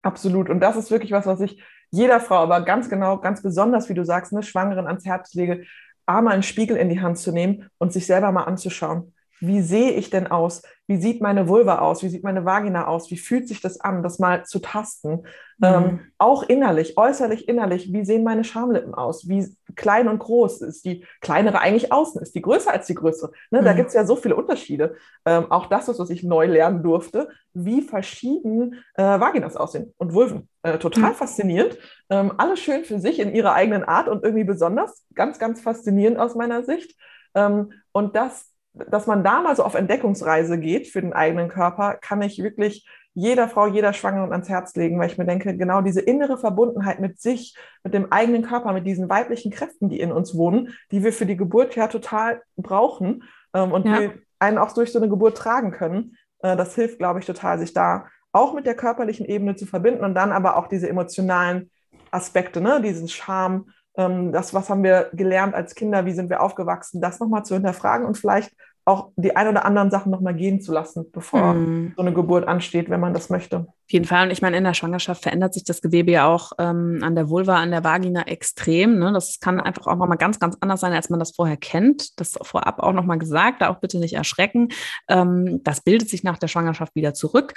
[0.01, 0.49] Absolut.
[0.49, 3.93] Und das ist wirklich was, was ich jeder Frau, aber ganz genau, ganz besonders, wie
[3.93, 5.63] du sagst, ne, Schwangeren ans Herz lege,
[6.05, 9.91] einmal einen Spiegel in die Hand zu nehmen und sich selber mal anzuschauen wie sehe
[9.91, 10.63] ich denn aus?
[10.87, 12.01] Wie sieht meine Vulva aus?
[12.01, 13.11] Wie sieht meine Vagina aus?
[13.11, 15.23] Wie fühlt sich das an, das mal zu tasten?
[15.57, 15.65] Mhm.
[15.65, 19.27] Ähm, auch innerlich, äußerlich, innerlich, wie sehen meine Schamlippen aus?
[19.27, 22.21] Wie klein und groß ist die kleinere eigentlich außen?
[22.21, 23.31] Ist die größer als die größere?
[23.51, 23.65] Ne, mhm.
[23.65, 24.95] Da gibt es ja so viele Unterschiede.
[25.25, 30.13] Ähm, auch das ist, was ich neu lernen durfte, wie verschieden äh, Vaginas aussehen und
[30.13, 30.47] Vulven.
[30.63, 31.15] Äh, total mhm.
[31.15, 31.77] faszinierend.
[32.09, 35.05] Ähm, alles schön für sich in ihrer eigenen Art und irgendwie besonders.
[35.15, 36.95] Ganz, ganz faszinierend aus meiner Sicht.
[37.35, 38.53] Ähm, und das
[38.89, 42.87] dass man da mal so auf Entdeckungsreise geht für den eigenen Körper, kann ich wirklich
[43.13, 46.99] jeder Frau, jeder Schwangeren ans Herz legen, weil ich mir denke, genau diese innere Verbundenheit
[46.99, 51.03] mit sich, mit dem eigenen Körper, mit diesen weiblichen Kräften, die in uns wohnen, die
[51.03, 53.23] wir für die Geburt ja total brauchen
[53.55, 53.99] ähm, und ja.
[53.99, 57.57] die einen auch durch so eine Geburt tragen können, äh, das hilft, glaube ich, total,
[57.57, 61.71] sich da auch mit der körperlichen Ebene zu verbinden und dann aber auch diese emotionalen
[62.11, 63.65] Aspekte, ne, diesen Charme
[63.97, 68.05] das, was haben wir gelernt als Kinder, wie sind wir aufgewachsen, das nochmal zu hinterfragen
[68.05, 68.51] und vielleicht
[68.87, 71.93] auch die ein oder anderen Sachen nochmal gehen zu lassen, bevor mm.
[71.97, 73.67] so eine Geburt ansteht, wenn man das möchte.
[73.67, 74.25] Auf jeden Fall.
[74.25, 77.29] Und ich meine, in der Schwangerschaft verändert sich das Gewebe ja auch ähm, an der
[77.29, 78.97] Vulva, an der Vagina extrem.
[78.97, 79.11] Ne?
[79.11, 82.17] Das kann einfach auch nochmal ganz, ganz anders sein, als man das vorher kennt.
[82.17, 84.69] Das vorab auch nochmal gesagt, da auch bitte nicht erschrecken.
[85.09, 87.55] Ähm, das bildet sich nach der Schwangerschaft wieder zurück.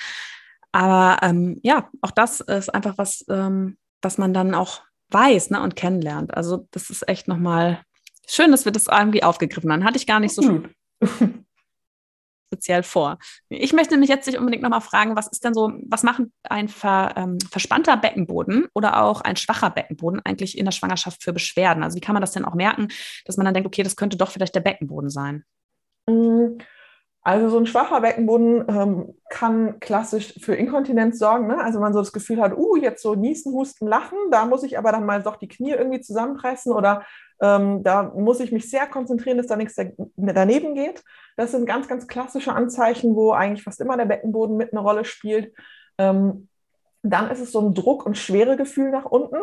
[0.73, 5.63] Aber ähm, ja, auch das ist einfach was, ähm, was man dann auch weiß ne,
[5.63, 6.35] und kennenlernt.
[6.35, 7.83] Also das ist echt nochmal
[8.27, 9.85] schön, dass wir das irgendwie aufgegriffen haben.
[9.85, 10.63] Hatte ich gar nicht so
[12.53, 13.19] speziell vor.
[13.49, 16.69] Ich möchte nämlich jetzt nicht unbedingt nochmal fragen, was ist denn so, was macht ein
[16.69, 21.85] ver, ähm, verspannter Beckenboden oder auch ein schwacher Beckenboden eigentlich in der Schwangerschaft für Beschwerden?
[21.85, 22.89] Also wie kann man das denn auch merken,
[23.25, 25.45] dass man dann denkt, okay, das könnte doch vielleicht der Beckenboden sein?
[26.09, 26.59] Mhm.
[27.23, 31.49] Also so ein schwacher Beckenboden ähm, kann klassisch für Inkontinenz sorgen.
[31.49, 31.63] Ne?
[31.63, 34.79] Also man so das Gefühl hat, uh, jetzt so niesen, husten, lachen, da muss ich
[34.79, 37.05] aber dann mal doch die Knie irgendwie zusammenpressen oder
[37.43, 39.77] ähm, da muss ich mich sehr konzentrieren, dass da nichts
[40.17, 41.03] daneben geht.
[41.37, 45.05] Das sind ganz, ganz klassische Anzeichen, wo eigentlich fast immer der Beckenboden mit eine Rolle
[45.05, 45.53] spielt.
[45.99, 46.49] Ähm,
[47.03, 49.37] dann ist es so ein Druck- und Schweregefühl nach unten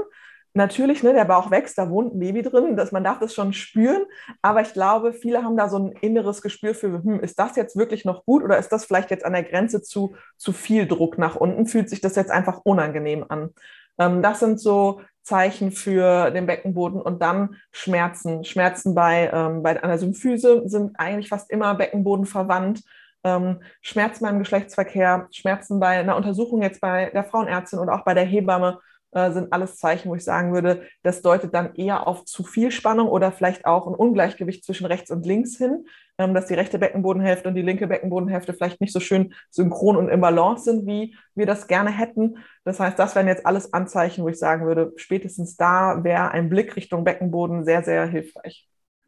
[0.58, 3.54] natürlich, ne, der Bauch wächst, da wohnt ein Baby drin, dass man darf das schon
[3.54, 4.04] spüren.
[4.42, 7.78] Aber ich glaube, viele haben da so ein inneres Gespür für, hm, ist das jetzt
[7.78, 11.18] wirklich noch gut oder ist das vielleicht jetzt an der Grenze zu, zu viel Druck
[11.18, 11.66] nach unten?
[11.66, 13.52] Fühlt sich das jetzt einfach unangenehm an?
[13.98, 18.44] Ähm, das sind so Zeichen für den Beckenboden und dann Schmerzen.
[18.44, 22.84] Schmerzen bei, ähm, bei einer Symphyse sind eigentlich fast immer Beckenboden verwandt.
[23.24, 28.14] Ähm, Schmerzen beim Geschlechtsverkehr, Schmerzen bei einer Untersuchung jetzt bei der Frauenärztin und auch bei
[28.14, 28.80] der Hebamme
[29.12, 32.72] äh, sind alles Zeichen, wo ich sagen würde, das deutet dann eher auf zu viel
[32.72, 35.86] Spannung oder vielleicht auch ein Ungleichgewicht zwischen rechts und links hin,
[36.18, 40.10] ähm, dass die rechte Beckenbodenhälfte und die linke Beckenbodenhälfte vielleicht nicht so schön synchron und
[40.10, 42.38] im Balance sind, wie wir das gerne hätten.
[42.66, 46.50] Das heißt, das wären jetzt alles Anzeichen, wo ich sagen würde, spätestens da wäre ein
[46.50, 48.68] Blick Richtung Beckenboden sehr, sehr hilfreich.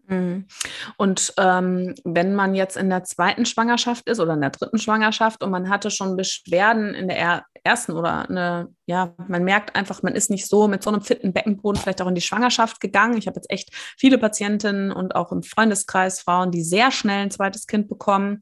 [0.10, 0.48] Mhm.
[0.98, 5.44] Und ähm, wenn man jetzt in der zweiten Schwangerschaft ist oder in der dritten Schwangerschaft
[5.44, 10.16] und man hatte schon Beschwerden in der ersten oder eine, ja, man merkt einfach, man
[10.16, 13.18] ist nicht so mit so einem fitten Beckenboden vielleicht auch in die Schwangerschaft gegangen.
[13.18, 17.32] Ich habe jetzt echt viele Patientinnen und auch im Freundeskreis Frauen, die sehr schnell ein
[17.32, 18.42] zweites Kind bekommen,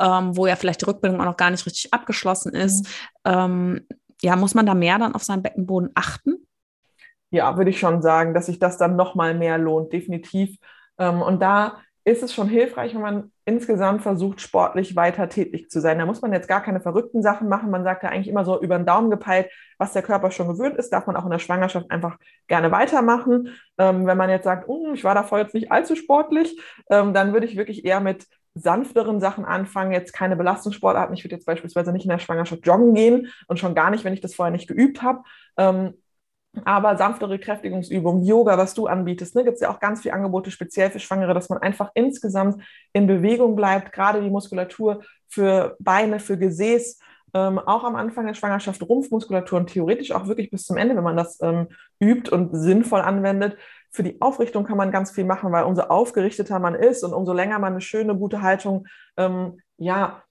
[0.00, 2.86] ähm, wo ja vielleicht die Rückbildung auch noch gar nicht richtig abgeschlossen ist.
[3.26, 3.32] Mhm.
[3.32, 3.86] Ähm,
[4.22, 6.46] ja, muss man da mehr dann auf seinen Beckenboden achten?
[7.30, 10.58] Ja, würde ich schon sagen, dass sich das dann noch mal mehr lohnt, definitiv
[11.06, 15.98] und da ist es schon hilfreich, wenn man insgesamt versucht, sportlich weiter tätig zu sein.
[15.98, 17.70] Da muss man jetzt gar keine verrückten Sachen machen.
[17.70, 20.76] Man sagt ja eigentlich immer so über den Daumen gepeilt, was der Körper schon gewöhnt
[20.76, 23.50] ist, darf man auch in der Schwangerschaft einfach gerne weitermachen.
[23.78, 26.60] Ähm, wenn man jetzt sagt, oh, ich war davor jetzt nicht allzu sportlich,
[26.90, 31.14] ähm, dann würde ich wirklich eher mit sanfteren Sachen anfangen, jetzt keine Belastungssportarten.
[31.14, 34.12] Ich würde jetzt beispielsweise nicht in der Schwangerschaft joggen gehen und schon gar nicht, wenn
[34.12, 35.22] ich das vorher nicht geübt habe.
[35.56, 35.94] Ähm,
[36.64, 40.50] aber sanftere Kräftigungsübungen, Yoga, was du anbietest, ne, gibt es ja auch ganz viele Angebote
[40.50, 42.62] speziell für Schwangere, dass man einfach insgesamt
[42.92, 46.98] in Bewegung bleibt, gerade die Muskulatur für Beine, für Gesäß,
[47.34, 51.04] ähm, auch am Anfang der Schwangerschaft Rumpfmuskulatur und theoretisch auch wirklich bis zum Ende, wenn
[51.04, 53.56] man das ähm, übt und sinnvoll anwendet.
[53.90, 57.32] Für die Aufrichtung kann man ganz viel machen, weil umso aufgerichteter man ist und umso
[57.32, 58.86] länger man eine schöne, gute Haltung
[59.16, 60.22] ähm, ja,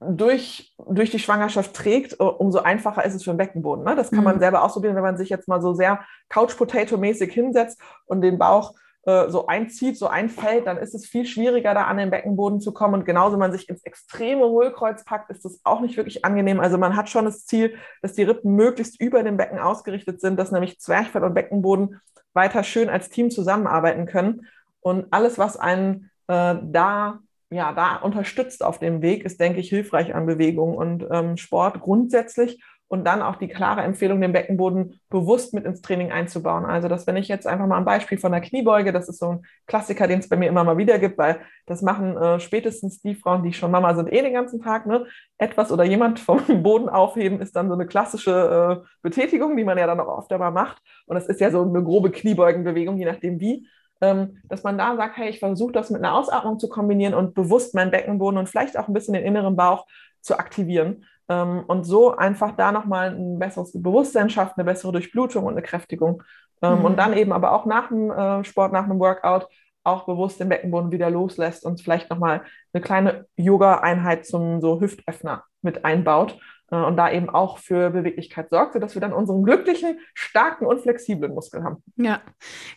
[0.00, 3.84] durch, durch die Schwangerschaft trägt, umso einfacher ist es für den Beckenboden.
[3.84, 3.96] Ne?
[3.96, 4.24] Das kann mhm.
[4.24, 8.74] man selber ausprobieren, wenn man sich jetzt mal so sehr Couch-Potato-mäßig hinsetzt und den Bauch
[9.08, 12.72] äh, so einzieht, so einfällt, dann ist es viel schwieriger, da an den Beckenboden zu
[12.72, 12.94] kommen.
[12.94, 16.60] Und genauso, wenn man sich ins extreme Hohlkreuz packt, ist das auch nicht wirklich angenehm.
[16.60, 20.38] Also man hat schon das Ziel, dass die Rippen möglichst über dem Becken ausgerichtet sind,
[20.38, 22.00] dass nämlich Zwerchfell und Beckenboden
[22.34, 24.46] weiter schön als Team zusammenarbeiten können.
[24.80, 27.18] Und alles, was einen äh, da
[27.50, 31.80] ja, da unterstützt auf dem Weg, ist, denke ich, hilfreich an Bewegung und ähm, Sport
[31.80, 36.64] grundsätzlich und dann auch die klare Empfehlung, den Beckenboden bewusst mit ins Training einzubauen.
[36.64, 39.32] Also, dass wenn ich jetzt einfach mal ein Beispiel von der Kniebeuge, das ist so
[39.32, 43.00] ein Klassiker, den es bei mir immer mal wieder gibt, weil das machen äh, spätestens
[43.02, 45.06] die Frauen, die schon Mama sind, eh den ganzen Tag, ne?
[45.36, 49.76] Etwas oder jemand vom Boden aufheben ist dann so eine klassische äh, Betätigung, die man
[49.76, 50.82] ja dann auch oft einmal macht.
[51.06, 53.68] Und das ist ja so eine grobe Kniebeugenbewegung, je nachdem wie
[54.00, 57.74] dass man da sagt, hey, ich versuche das mit einer Ausatmung zu kombinieren und bewusst
[57.74, 59.86] meinen Beckenboden und vielleicht auch ein bisschen den inneren Bauch
[60.20, 65.44] zu aktivieren ähm, und so einfach da nochmal ein besseres Bewusstsein schafft, eine bessere Durchblutung
[65.44, 66.22] und eine Kräftigung.
[66.62, 66.84] Ähm, mhm.
[66.84, 69.48] Und dann eben aber auch nach dem äh, Sport, nach einem Workout
[69.84, 75.44] auch bewusst den Beckenboden wieder loslässt und vielleicht nochmal eine kleine Yoga-Einheit zum so Hüftöffner
[75.62, 76.38] mit einbaut.
[76.70, 80.80] Äh, und da eben auch für Beweglichkeit sorgt, sodass wir dann unseren glücklichen, starken und
[80.80, 81.82] flexiblen Muskel haben.
[81.96, 82.20] Ja,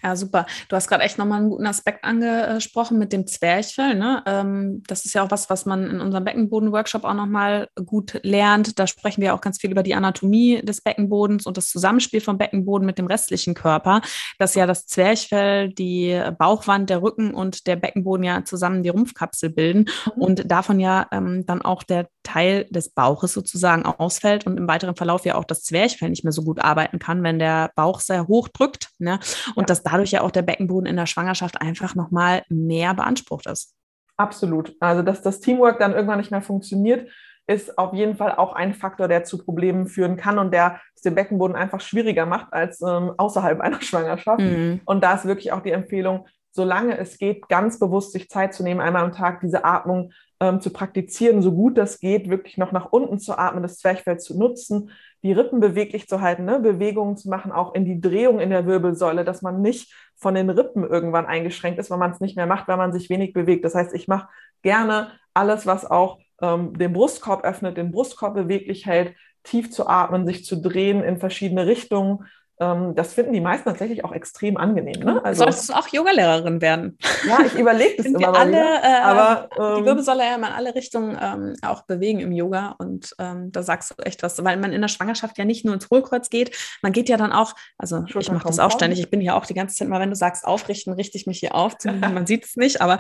[0.03, 0.45] ja, super.
[0.69, 3.95] Du hast gerade echt nochmal einen guten Aspekt angesprochen mit dem Zwerchfell.
[3.95, 4.23] Ne?
[4.25, 8.79] Ähm, das ist ja auch was, was man in unserem Beckenboden-Workshop auch nochmal gut lernt.
[8.79, 12.37] Da sprechen wir auch ganz viel über die Anatomie des Beckenbodens und das Zusammenspiel vom
[12.37, 14.01] Beckenboden mit dem restlichen Körper,
[14.39, 19.49] dass ja das Zwerchfell, die Bauchwand, der Rücken und der Beckenboden ja zusammen die Rumpfkapsel
[19.49, 20.21] bilden mhm.
[20.21, 24.95] und davon ja ähm, dann auch der Teil des Bauches sozusagen ausfällt und im weiteren
[24.95, 28.27] Verlauf ja auch das Zwerchfell nicht mehr so gut arbeiten kann, wenn der Bauch sehr
[28.27, 28.89] hoch drückt.
[28.99, 29.19] Ne?
[29.55, 29.65] Und ja.
[29.65, 33.73] dass dadurch ja auch der Beckenboden in der Schwangerschaft einfach nochmal mehr beansprucht ist.
[34.17, 34.75] Absolut.
[34.79, 37.09] Also, dass das Teamwork dann irgendwann nicht mehr funktioniert,
[37.47, 41.01] ist auf jeden Fall auch ein Faktor, der zu Problemen führen kann und der es
[41.01, 44.39] den Beckenboden einfach schwieriger macht als ähm, außerhalb einer Schwangerschaft.
[44.39, 44.81] Mhm.
[44.85, 48.63] Und da ist wirklich auch die Empfehlung, solange es geht, ganz bewusst sich Zeit zu
[48.63, 52.71] nehmen, einmal am Tag diese Atmung ähm, zu praktizieren, so gut das geht, wirklich noch
[52.71, 54.89] nach unten zu atmen, das Zwerchfell zu nutzen,
[55.23, 56.59] die Rippen beweglich zu halten, ne?
[56.59, 60.49] Bewegungen zu machen, auch in die Drehung in der Wirbelsäule, dass man nicht von den
[60.49, 63.63] Rippen irgendwann eingeschränkt ist, weil man es nicht mehr macht, weil man sich wenig bewegt.
[63.63, 64.29] Das heißt, ich mache
[64.63, 70.25] gerne alles, was auch ähm, den Brustkorb öffnet, den Brustkorb beweglich hält, tief zu atmen,
[70.25, 72.25] sich zu drehen in verschiedene Richtungen
[72.61, 75.01] das finden die meisten tatsächlich auch extrem angenehm.
[75.03, 75.19] Ne?
[75.23, 76.97] Also, Solltest du auch Yogalehrerin werden?
[77.27, 80.75] Ja, ich überlege das immer alle, wieder, äh, aber ähm, die Wirbelsäule ja in alle
[80.75, 84.73] Richtungen ähm, auch bewegen im Yoga und ähm, da sagst du echt was, weil man
[84.73, 88.05] in der Schwangerschaft ja nicht nur ins Hohlkreuz geht, man geht ja dann auch, also
[88.07, 90.15] ich mache das auch ständig, ich bin ja auch die ganze Zeit mal, wenn du
[90.15, 92.99] sagst aufrichten, richte ich mich hier auf, man sieht es nicht, aber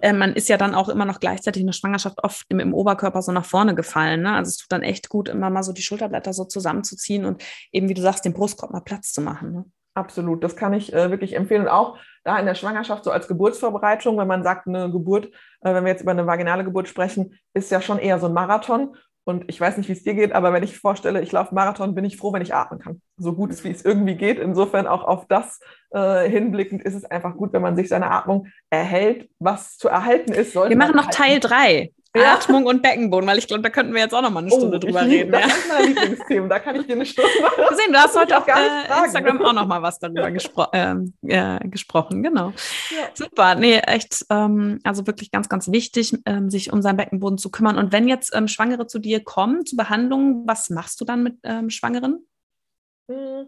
[0.00, 2.72] äh, man ist ja dann auch immer noch gleichzeitig in der Schwangerschaft oft im, im
[2.72, 4.22] Oberkörper so nach vorne gefallen.
[4.22, 4.32] Ne?
[4.32, 7.88] Also es tut dann echt gut, immer mal so die Schulterblätter so zusammenzuziehen und eben,
[7.88, 9.52] wie du sagst, den Brustkorb mal Platz zu machen.
[9.52, 9.64] Ne?
[9.94, 11.62] Absolut, das kann ich äh, wirklich empfehlen.
[11.62, 15.26] Und auch da in der Schwangerschaft, so als Geburtsvorbereitung, wenn man sagt, eine Geburt,
[15.62, 18.32] äh, wenn wir jetzt über eine vaginale Geburt sprechen, ist ja schon eher so ein
[18.32, 18.96] Marathon.
[19.26, 21.94] Und ich weiß nicht, wie es dir geht, aber wenn ich vorstelle, ich laufe Marathon,
[21.94, 23.00] bin ich froh, wenn ich atmen kann.
[23.16, 24.38] So gut es, wie es irgendwie geht.
[24.38, 28.48] Insofern auch auf das äh, hinblickend ist es einfach gut, wenn man sich seine Atmung
[28.70, 29.30] erhält.
[29.38, 31.90] Was zu erhalten ist, sollte Wir machen noch Teil 3.
[32.16, 34.56] Atmung und Beckenboden, weil ich glaube, da könnten wir jetzt auch noch mal eine oh,
[34.56, 35.32] Stunde oh, drüber reden.
[35.32, 35.46] Das ja.
[35.48, 37.30] ist mein Lieblingsthema, da kann ich dir eine Stunde
[37.68, 37.92] gesehen.
[37.92, 40.94] Du hast heute auf äh, Instagram auch noch mal was darüber gespro äh,
[41.26, 42.52] äh, gesprochen, genau.
[42.90, 43.08] Ja.
[43.14, 47.50] Super, nee, echt, ähm, also wirklich ganz, ganz wichtig, ähm, sich um seinen Beckenboden zu
[47.50, 47.78] kümmern.
[47.78, 51.38] Und wenn jetzt ähm, Schwangere zu dir kommen, zur Behandlung, was machst du dann mit
[51.42, 52.26] ähm, Schwangeren?
[53.10, 53.46] Hm,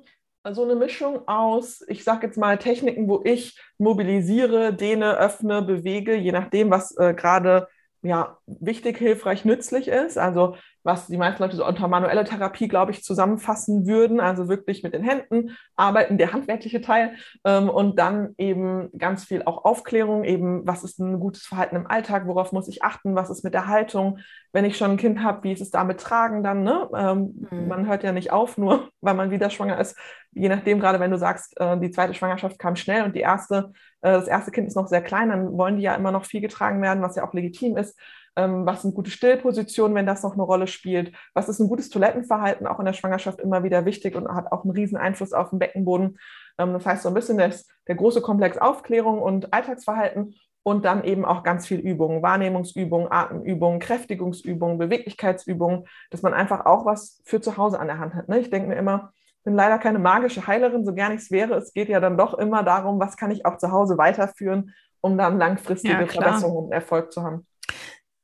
[0.53, 6.17] so eine Mischung aus, ich sage jetzt mal Techniken, wo ich mobilisiere, dehne, öffne, bewege,
[6.17, 7.69] je nachdem, was äh, gerade
[8.03, 10.19] ja, wichtig, hilfreich, nützlich ist.
[10.19, 10.57] Also
[10.87, 14.21] was die meisten Leute so unter manuelle Therapie, glaube ich, zusammenfassen würden.
[14.21, 17.17] Also wirklich mit den Händen arbeiten, der handwerkliche Teil.
[17.45, 21.89] Ähm, und dann eben ganz viel auch Aufklärung, eben was ist ein gutes Verhalten im
[21.89, 24.21] Alltag, worauf muss ich achten, was ist mit der Haltung,
[24.53, 26.63] wenn ich schon ein Kind habe, wie ist es damit tragen dann.
[26.63, 26.89] Ne?
[26.97, 27.69] Ähm, mhm.
[27.69, 29.99] Man hört ja nicht auf, nur weil man wieder schwanger ist.
[30.37, 33.73] Je nachdem, gerade wenn du sagst, äh, die zweite Schwangerschaft kam schnell und die erste
[34.07, 36.41] äh, das erste Kind ist noch sehr klein, dann wollen die ja immer noch viel
[36.41, 37.99] getragen werden, was ja auch legitim ist.
[38.37, 41.13] Ähm, was sind gute Stillpositionen, wenn das noch eine Rolle spielt?
[41.35, 44.63] Was ist ein gutes Toilettenverhalten auch in der Schwangerschaft immer wieder wichtig und hat auch
[44.63, 46.19] einen riesen Einfluss auf den Beckenboden.
[46.59, 51.05] Ähm, das heißt so ein bisschen das, der große Komplex Aufklärung und Alltagsverhalten und dann
[51.05, 57.41] eben auch ganz viel Übungen, Wahrnehmungsübungen, Atemübungen, Kräftigungsübungen, Beweglichkeitsübungen, dass man einfach auch was für
[57.41, 58.29] zu Hause an der Hand hat.
[58.29, 58.41] Ne?
[58.41, 59.13] Ich denke mir immer,
[59.47, 61.55] bin leider keine magische Heilerin, so gern ich es wäre.
[61.55, 65.17] Es geht ja dann doch immer darum, was kann ich auch zu Hause weiterführen, um
[65.17, 67.47] dann langfristige ja, Verbesserungen und Erfolg zu haben.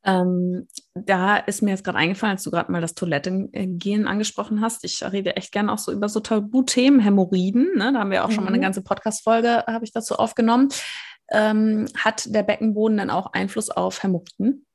[0.04, 4.84] Ähm, da ist mir jetzt gerade eingefallen, als du gerade mal das Toilettengehen angesprochen hast.
[4.84, 7.70] Ich rede echt gerne auch so über so Tabuthemen, Hämorrhoiden.
[7.76, 7.92] Ne?
[7.92, 8.32] Da haben wir auch mhm.
[8.32, 8.62] schon mal eine mhm.
[8.62, 10.70] ganze Podcast-Folge, habe ich dazu aufgenommen.
[11.30, 14.66] Ähm, hat der Beckenboden dann auch Einfluss auf Hämorrhoiden?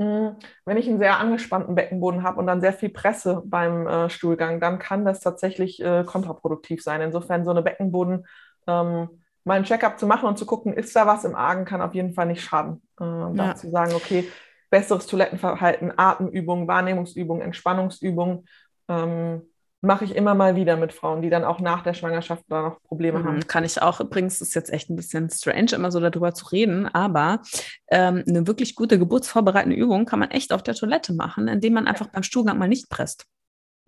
[0.00, 4.08] Hm, wenn ich einen sehr angespannten Beckenboden habe und dann sehr viel Presse beim äh,
[4.08, 7.02] Stuhlgang, dann kann das tatsächlich äh, kontraproduktiv sein.
[7.02, 8.26] Insofern so eine Beckenboden
[8.66, 9.10] ähm,
[9.44, 11.94] mal ein Checkup zu machen und zu gucken, ist da was im Argen, kann auf
[11.94, 12.80] jeden Fall nicht schaden.
[12.98, 13.30] Äh, ja.
[13.34, 14.26] Da zu sagen, okay,
[14.70, 18.48] besseres Toilettenverhalten, Atemübungen, Wahrnehmungsübungen, Entspannungsübungen.
[18.88, 19.42] Ähm,
[19.82, 22.82] mache ich immer mal wieder mit Frauen, die dann auch nach der Schwangerschaft da noch
[22.82, 23.46] Probleme mhm, haben.
[23.46, 24.00] Kann ich auch.
[24.00, 27.40] Übrigens ist jetzt echt ein bisschen strange, immer so darüber zu reden, aber
[27.88, 31.86] ähm, eine wirklich gute geburtsvorbereitende Übung kann man echt auf der Toilette machen, indem man
[31.86, 33.26] einfach beim Stuhlgang mal nicht presst.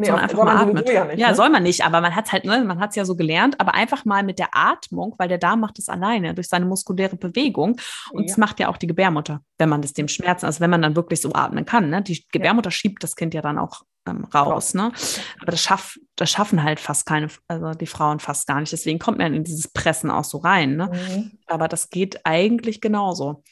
[0.03, 0.89] Nee, sondern einfach mal atmet.
[0.89, 1.35] Ja, nicht, ja ne?
[1.35, 3.61] soll man nicht, aber man hat es halt, ne, man hat es ja so gelernt,
[3.61, 7.17] aber einfach mal mit der Atmung, weil der Darm macht es alleine durch seine muskuläre
[7.17, 7.77] Bewegung
[8.11, 10.83] und es macht ja auch die Gebärmutter, wenn man das dem Schmerzen, also wenn man
[10.83, 12.03] dann wirklich so atmen kann, ne?
[12.03, 12.73] Die Gebärmutter ja.
[12.73, 14.93] schiebt das Kind ja dann auch ähm, raus, ne?
[15.41, 18.73] Aber das, schaff, das schaffen halt fast keine, also die Frauen fast gar nicht.
[18.73, 20.91] Deswegen kommt man in dieses Pressen auch so rein, ne?
[20.93, 21.39] Mhm.
[21.47, 23.43] Aber das geht eigentlich genauso.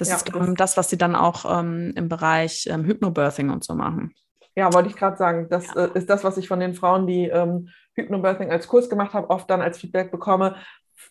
[0.00, 3.62] Das ja, ist das, das, was sie dann auch ähm, im Bereich ähm, Hypnobirthing und
[3.62, 4.14] so machen.
[4.56, 5.48] Ja, wollte ich gerade sagen.
[5.48, 5.86] Das ja.
[5.86, 9.26] äh, ist das, was ich von den Frauen, die ähm, Hypnobirthing als Kurs gemacht haben,
[9.26, 10.56] oft dann als Feedback bekomme.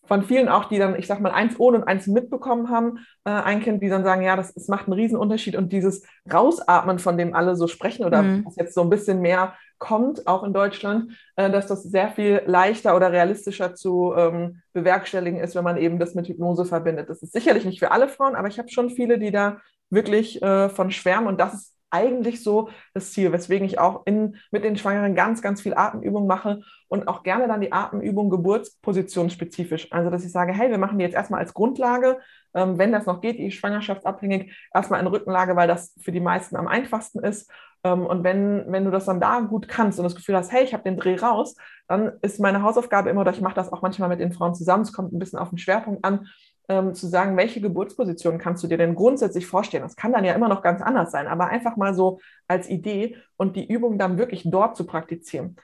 [0.05, 3.31] Von vielen auch, die dann, ich sag mal, eins ohne und eins mitbekommen haben, äh,
[3.31, 7.17] ein Kind, die dann sagen, ja, das, das macht einen Riesenunterschied und dieses Rausatmen, von
[7.17, 8.45] dem alle so sprechen oder mhm.
[8.45, 12.41] was jetzt so ein bisschen mehr kommt, auch in Deutschland, äh, dass das sehr viel
[12.45, 17.09] leichter oder realistischer zu ähm, bewerkstelligen ist, wenn man eben das mit Hypnose verbindet.
[17.09, 19.57] Das ist sicherlich nicht für alle Frauen, aber ich habe schon viele, die da
[19.89, 24.37] wirklich äh, von schwärmen und das ist eigentlich so das Ziel, weswegen ich auch in,
[24.51, 29.91] mit den Schwangeren ganz, ganz viel Atemübung mache und auch gerne dann die Atemübung geburtspositionsspezifisch.
[29.91, 32.19] Also, dass ich sage, hey, wir machen die jetzt erstmal als Grundlage,
[32.53, 36.55] ähm, wenn das noch geht, die schwangerschaftsabhängig, erstmal in Rückenlage, weil das für die meisten
[36.55, 37.51] am einfachsten ist.
[37.83, 40.63] Ähm, und wenn, wenn du das dann da gut kannst und das Gefühl hast, hey,
[40.63, 41.55] ich habe den Dreh raus,
[41.87, 44.83] dann ist meine Hausaufgabe immer, oder ich mache das auch manchmal mit den Frauen zusammen,
[44.83, 46.27] es kommt ein bisschen auf den Schwerpunkt an,
[46.69, 49.83] ähm, zu sagen, welche Geburtsposition kannst du dir denn grundsätzlich vorstellen?
[49.83, 53.17] Das kann dann ja immer noch ganz anders sein, aber einfach mal so als Idee
[53.37, 55.55] und die Übung dann wirklich dort zu praktizieren.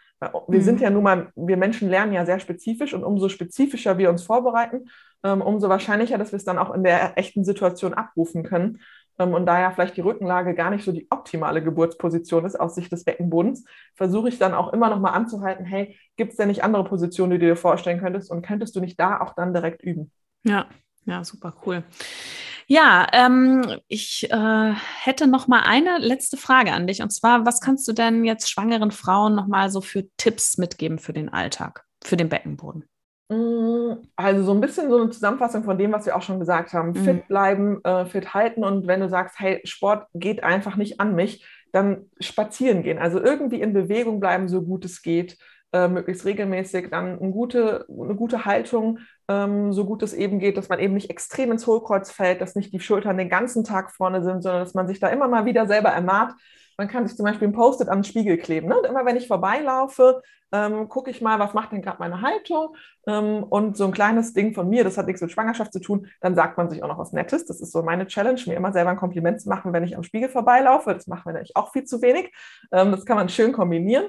[0.47, 0.64] Wir mhm.
[0.64, 4.24] sind ja nun mal, wir Menschen lernen ja sehr spezifisch und umso spezifischer wir uns
[4.24, 4.89] vorbereiten,
[5.24, 8.80] ähm, umso wahrscheinlicher, dass wir es dann auch in der echten Situation abrufen können.
[9.20, 12.74] Ähm, und da ja vielleicht die Rückenlage gar nicht so die optimale Geburtsposition ist aus
[12.74, 16.47] Sicht des Beckenbodens, versuche ich dann auch immer noch mal anzuhalten, hey, gibt es denn
[16.47, 19.53] nicht andere Positionen, die du dir vorstellen könntest und könntest du nicht da auch dann
[19.53, 20.12] direkt üben?
[20.43, 20.68] Ja,
[21.06, 21.84] ja, super cool.
[22.68, 27.01] Ja, ähm, ich äh, hätte noch mal eine letzte Frage an dich.
[27.01, 30.97] Und zwar, was kannst du denn jetzt schwangeren Frauen noch mal so für Tipps mitgeben
[30.97, 32.86] für den Alltag, für den Beckenboden?
[33.30, 36.74] Mm, also so ein bisschen so eine Zusammenfassung von dem, was wir auch schon gesagt
[36.74, 36.89] haben.
[36.89, 37.03] Mhm.
[37.03, 41.16] Fit bleiben, äh, fit halten und wenn du sagst, hey, Sport geht einfach nicht an
[41.16, 42.97] mich, dann spazieren gehen.
[42.97, 45.38] Also irgendwie in Bewegung bleiben, so gut es geht,
[45.76, 46.89] äh, möglichst regelmäßig.
[46.89, 50.93] Dann eine gute, eine gute Haltung, ähm, so gut es eben geht, dass man eben
[50.93, 54.63] nicht extrem ins Hohlkreuz fällt, dass nicht die Schultern den ganzen Tag vorne sind, sondern
[54.63, 56.34] dass man sich da immer mal wieder selber ermahnt
[56.78, 58.67] man kann sich zum Beispiel ein Post-it an den Spiegel kleben.
[58.67, 58.78] Ne?
[58.78, 60.21] Und immer wenn ich vorbeilaufe,
[60.51, 62.76] ähm, gucke ich mal, was macht denn gerade meine Haltung?
[63.07, 66.07] Ähm, und so ein kleines Ding von mir, das hat nichts mit Schwangerschaft zu tun,
[66.21, 67.45] dann sagt man sich auch noch was Nettes.
[67.45, 70.03] Das ist so meine Challenge, mir immer selber ein Kompliment zu machen, wenn ich am
[70.03, 70.93] Spiegel vorbeilaufe.
[70.93, 72.34] Das machen wir nämlich auch viel zu wenig.
[72.71, 74.05] Ähm, das kann man schön kombinieren.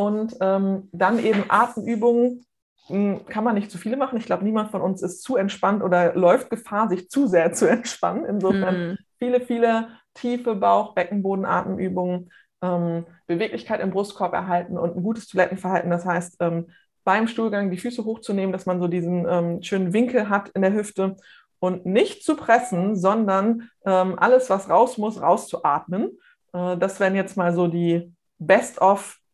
[0.00, 2.46] Und ähm, dann eben Atemübungen,
[2.86, 4.16] hm, kann man nicht zu viele machen.
[4.16, 7.66] Ich glaube, niemand von uns ist zu entspannt oder läuft Gefahr, sich zu sehr zu
[7.70, 8.24] entspannen.
[8.24, 8.98] Insofern mm.
[9.18, 12.30] viele, viele tiefe Bauch-, Beckenboden, Atemübungen,
[12.62, 15.90] ähm, Beweglichkeit im Brustkorb erhalten und ein gutes Toilettenverhalten.
[15.90, 16.68] Das heißt, ähm,
[17.04, 20.72] beim Stuhlgang die Füße hochzunehmen, dass man so diesen ähm, schönen Winkel hat in der
[20.72, 21.16] Hüfte
[21.58, 26.18] und nicht zu pressen, sondern ähm, alles, was raus muss, rauszuatmen.
[26.54, 28.14] Äh, das wären jetzt mal so die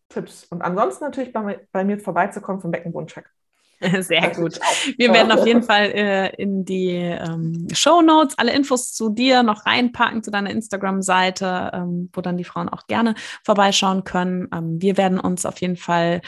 [0.08, 0.44] Best-of-Tipps.
[0.50, 3.30] Und ansonsten natürlich bei, bei mir vorbeizukommen vom Beckenbodencheck.
[4.00, 4.58] Sehr gut.
[4.96, 9.42] Wir werden auf jeden Fall äh, in die ähm, Show Notes alle Infos zu dir
[9.42, 13.14] noch reinpacken, zu deiner Instagram-Seite, ähm, wo dann die Frauen auch gerne
[13.44, 14.48] vorbeischauen können.
[14.52, 16.22] Ähm, wir werden uns auf jeden Fall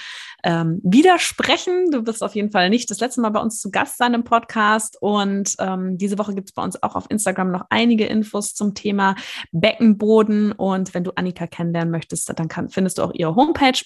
[0.44, 1.90] ähm, widersprechen.
[1.90, 4.24] Du wirst auf jeden Fall nicht das letzte Mal bei uns zu Gast sein im
[4.24, 4.99] Podcast.
[5.01, 8.74] Und ähm, diese Woche gibt es bei uns auch auf Instagram noch einige Infos zum
[8.74, 9.14] Thema
[9.53, 10.53] Beckenboden.
[10.53, 13.80] Und wenn du Annika kennenlernen möchtest, dann kann, findest du auch ihre Homepage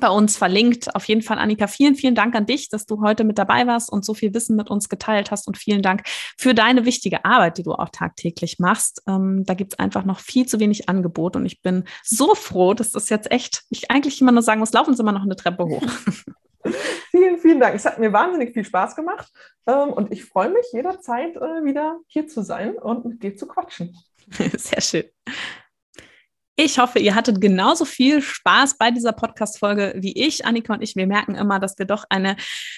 [0.00, 0.94] bei uns verlinkt.
[0.94, 3.90] Auf jeden Fall, Annika, vielen, vielen Dank an dich, dass du heute mit dabei warst
[3.90, 5.48] und so viel Wissen mit uns geteilt hast.
[5.48, 6.02] Und vielen Dank
[6.38, 9.02] für deine wichtige Arbeit, die du auch tagtäglich machst.
[9.06, 11.36] Ähm, da gibt es einfach noch viel zu wenig Angebot.
[11.36, 14.72] Und ich bin so froh, dass das jetzt echt, ich eigentlich immer nur sagen muss,
[14.72, 15.82] laufen Sie mal noch eine Treppe hoch.
[17.10, 17.74] vielen, vielen Dank.
[17.74, 19.28] Es hat mir wahnsinnig viel Spaß gemacht.
[19.66, 23.46] Ähm, und ich freue mich jederzeit äh, wieder hier zu sein und mit dir zu
[23.46, 23.96] quatschen.
[24.56, 25.04] Sehr schön.
[26.58, 30.46] Ich hoffe, ihr hattet genauso viel Spaß bei dieser Podcast-Folge wie ich.
[30.46, 32.34] Annika und ich, wir merken immer, dass wir doch eine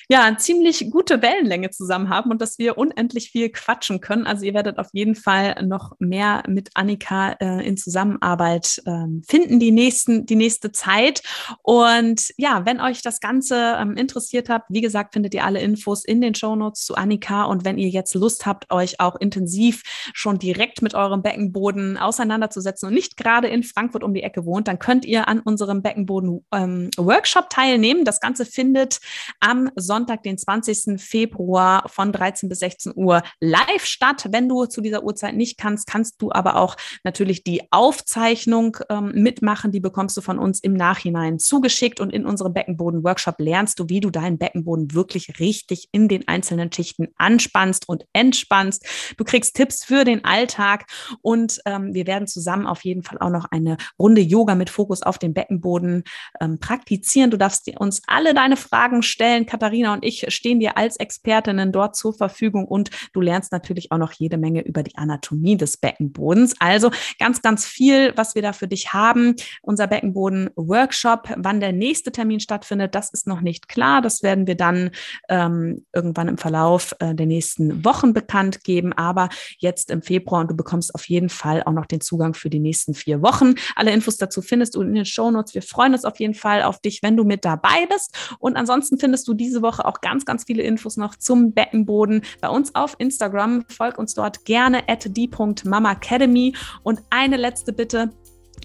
[0.09, 4.27] ja, ziemlich gute Wellenlänge zusammen haben und dass wir unendlich viel quatschen können.
[4.27, 9.61] Also ihr werdet auf jeden Fall noch mehr mit Annika äh, in Zusammenarbeit äh, finden,
[9.61, 11.23] die, nächsten, die nächste Zeit.
[11.63, 16.05] Und ja, wenn euch das Ganze ähm, interessiert habt, wie gesagt, findet ihr alle Infos
[16.05, 17.45] in den Shownotes zu Annika.
[17.45, 19.83] Und wenn ihr jetzt Lust habt, euch auch intensiv
[20.15, 24.69] schon direkt mit eurem Beckenboden auseinanderzusetzen und nicht gerade in Frankfurt um die Ecke wohnt,
[24.69, 28.05] dann könnt ihr an unserem Beckenboden-Workshop ähm, teilnehmen.
[28.05, 29.01] Das Ganze findet
[29.41, 31.01] am Sonntag, den 20.
[31.01, 34.29] Februar von 13 bis 16 Uhr live statt.
[34.31, 39.13] Wenn du zu dieser Uhrzeit nicht kannst, kannst du aber auch natürlich die Aufzeichnung ähm,
[39.15, 39.73] mitmachen.
[39.73, 44.01] Die bekommst du von uns im Nachhinein zugeschickt und in unserem Beckenboden-Workshop lernst du, wie
[44.01, 48.85] du deinen Beckenboden wirklich richtig in den einzelnen Schichten anspannst und entspannst.
[49.17, 50.87] Du kriegst Tipps für den Alltag
[51.23, 54.71] und ähm, wir werden zusammen auf jeden Fall auch noch ein eine Runde Yoga mit
[54.71, 56.05] Fokus auf den Beckenboden
[56.41, 57.31] ähm, praktizieren.
[57.31, 59.47] Du darfst uns alle deine Fragen stellen.
[59.47, 63.99] Katharina und ich stehen dir als Expertinnen dort zur Verfügung und du lernst natürlich auch
[63.99, 66.55] noch jede Menge über die Anatomie des Beckenbodens.
[66.59, 69.35] Also ganz, ganz viel, was wir da für dich haben.
[69.63, 74.03] Unser Beckenboden-Workshop, wann der nächste Termin stattfindet, das ist noch nicht klar.
[74.03, 74.91] Das werden wir dann
[75.29, 79.29] ähm, irgendwann im Verlauf äh, der nächsten Wochen bekannt geben, aber
[79.59, 82.61] jetzt im Februar und du bekommst auf jeden Fall auch noch den Zugang für die
[82.61, 83.48] nächsten vier Wochen.
[83.77, 85.55] Alle Infos dazu findest du in den Shownotes.
[85.55, 88.17] Wir freuen uns auf jeden Fall auf dich, wenn du mit dabei bist.
[88.39, 92.49] Und ansonsten findest du diese Woche auch ganz, ganz viele Infos noch zum Beckenboden bei
[92.49, 93.65] uns auf Instagram.
[93.69, 96.55] Folg uns dort gerne at die.mamacademy.
[96.83, 98.11] Und eine letzte Bitte.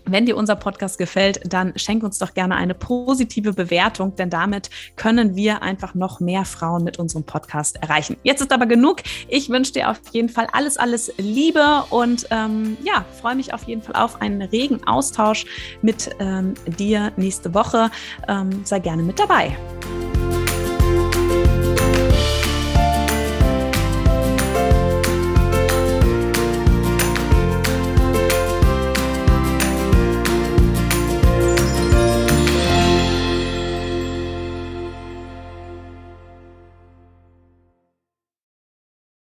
[0.05, 4.69] Wenn dir unser Podcast gefällt, dann schenk uns doch gerne eine positive Bewertung, denn damit
[4.95, 8.17] können wir einfach noch mehr Frauen mit unserem Podcast erreichen.
[8.23, 9.01] Jetzt ist aber genug.
[9.29, 13.63] Ich wünsche dir auf jeden Fall alles, alles Liebe und ähm, ja, freue mich auf
[13.63, 15.45] jeden Fall auf einen regen Austausch
[15.81, 17.89] mit ähm, dir nächste Woche.
[18.27, 19.55] Ähm, sei gerne mit dabei.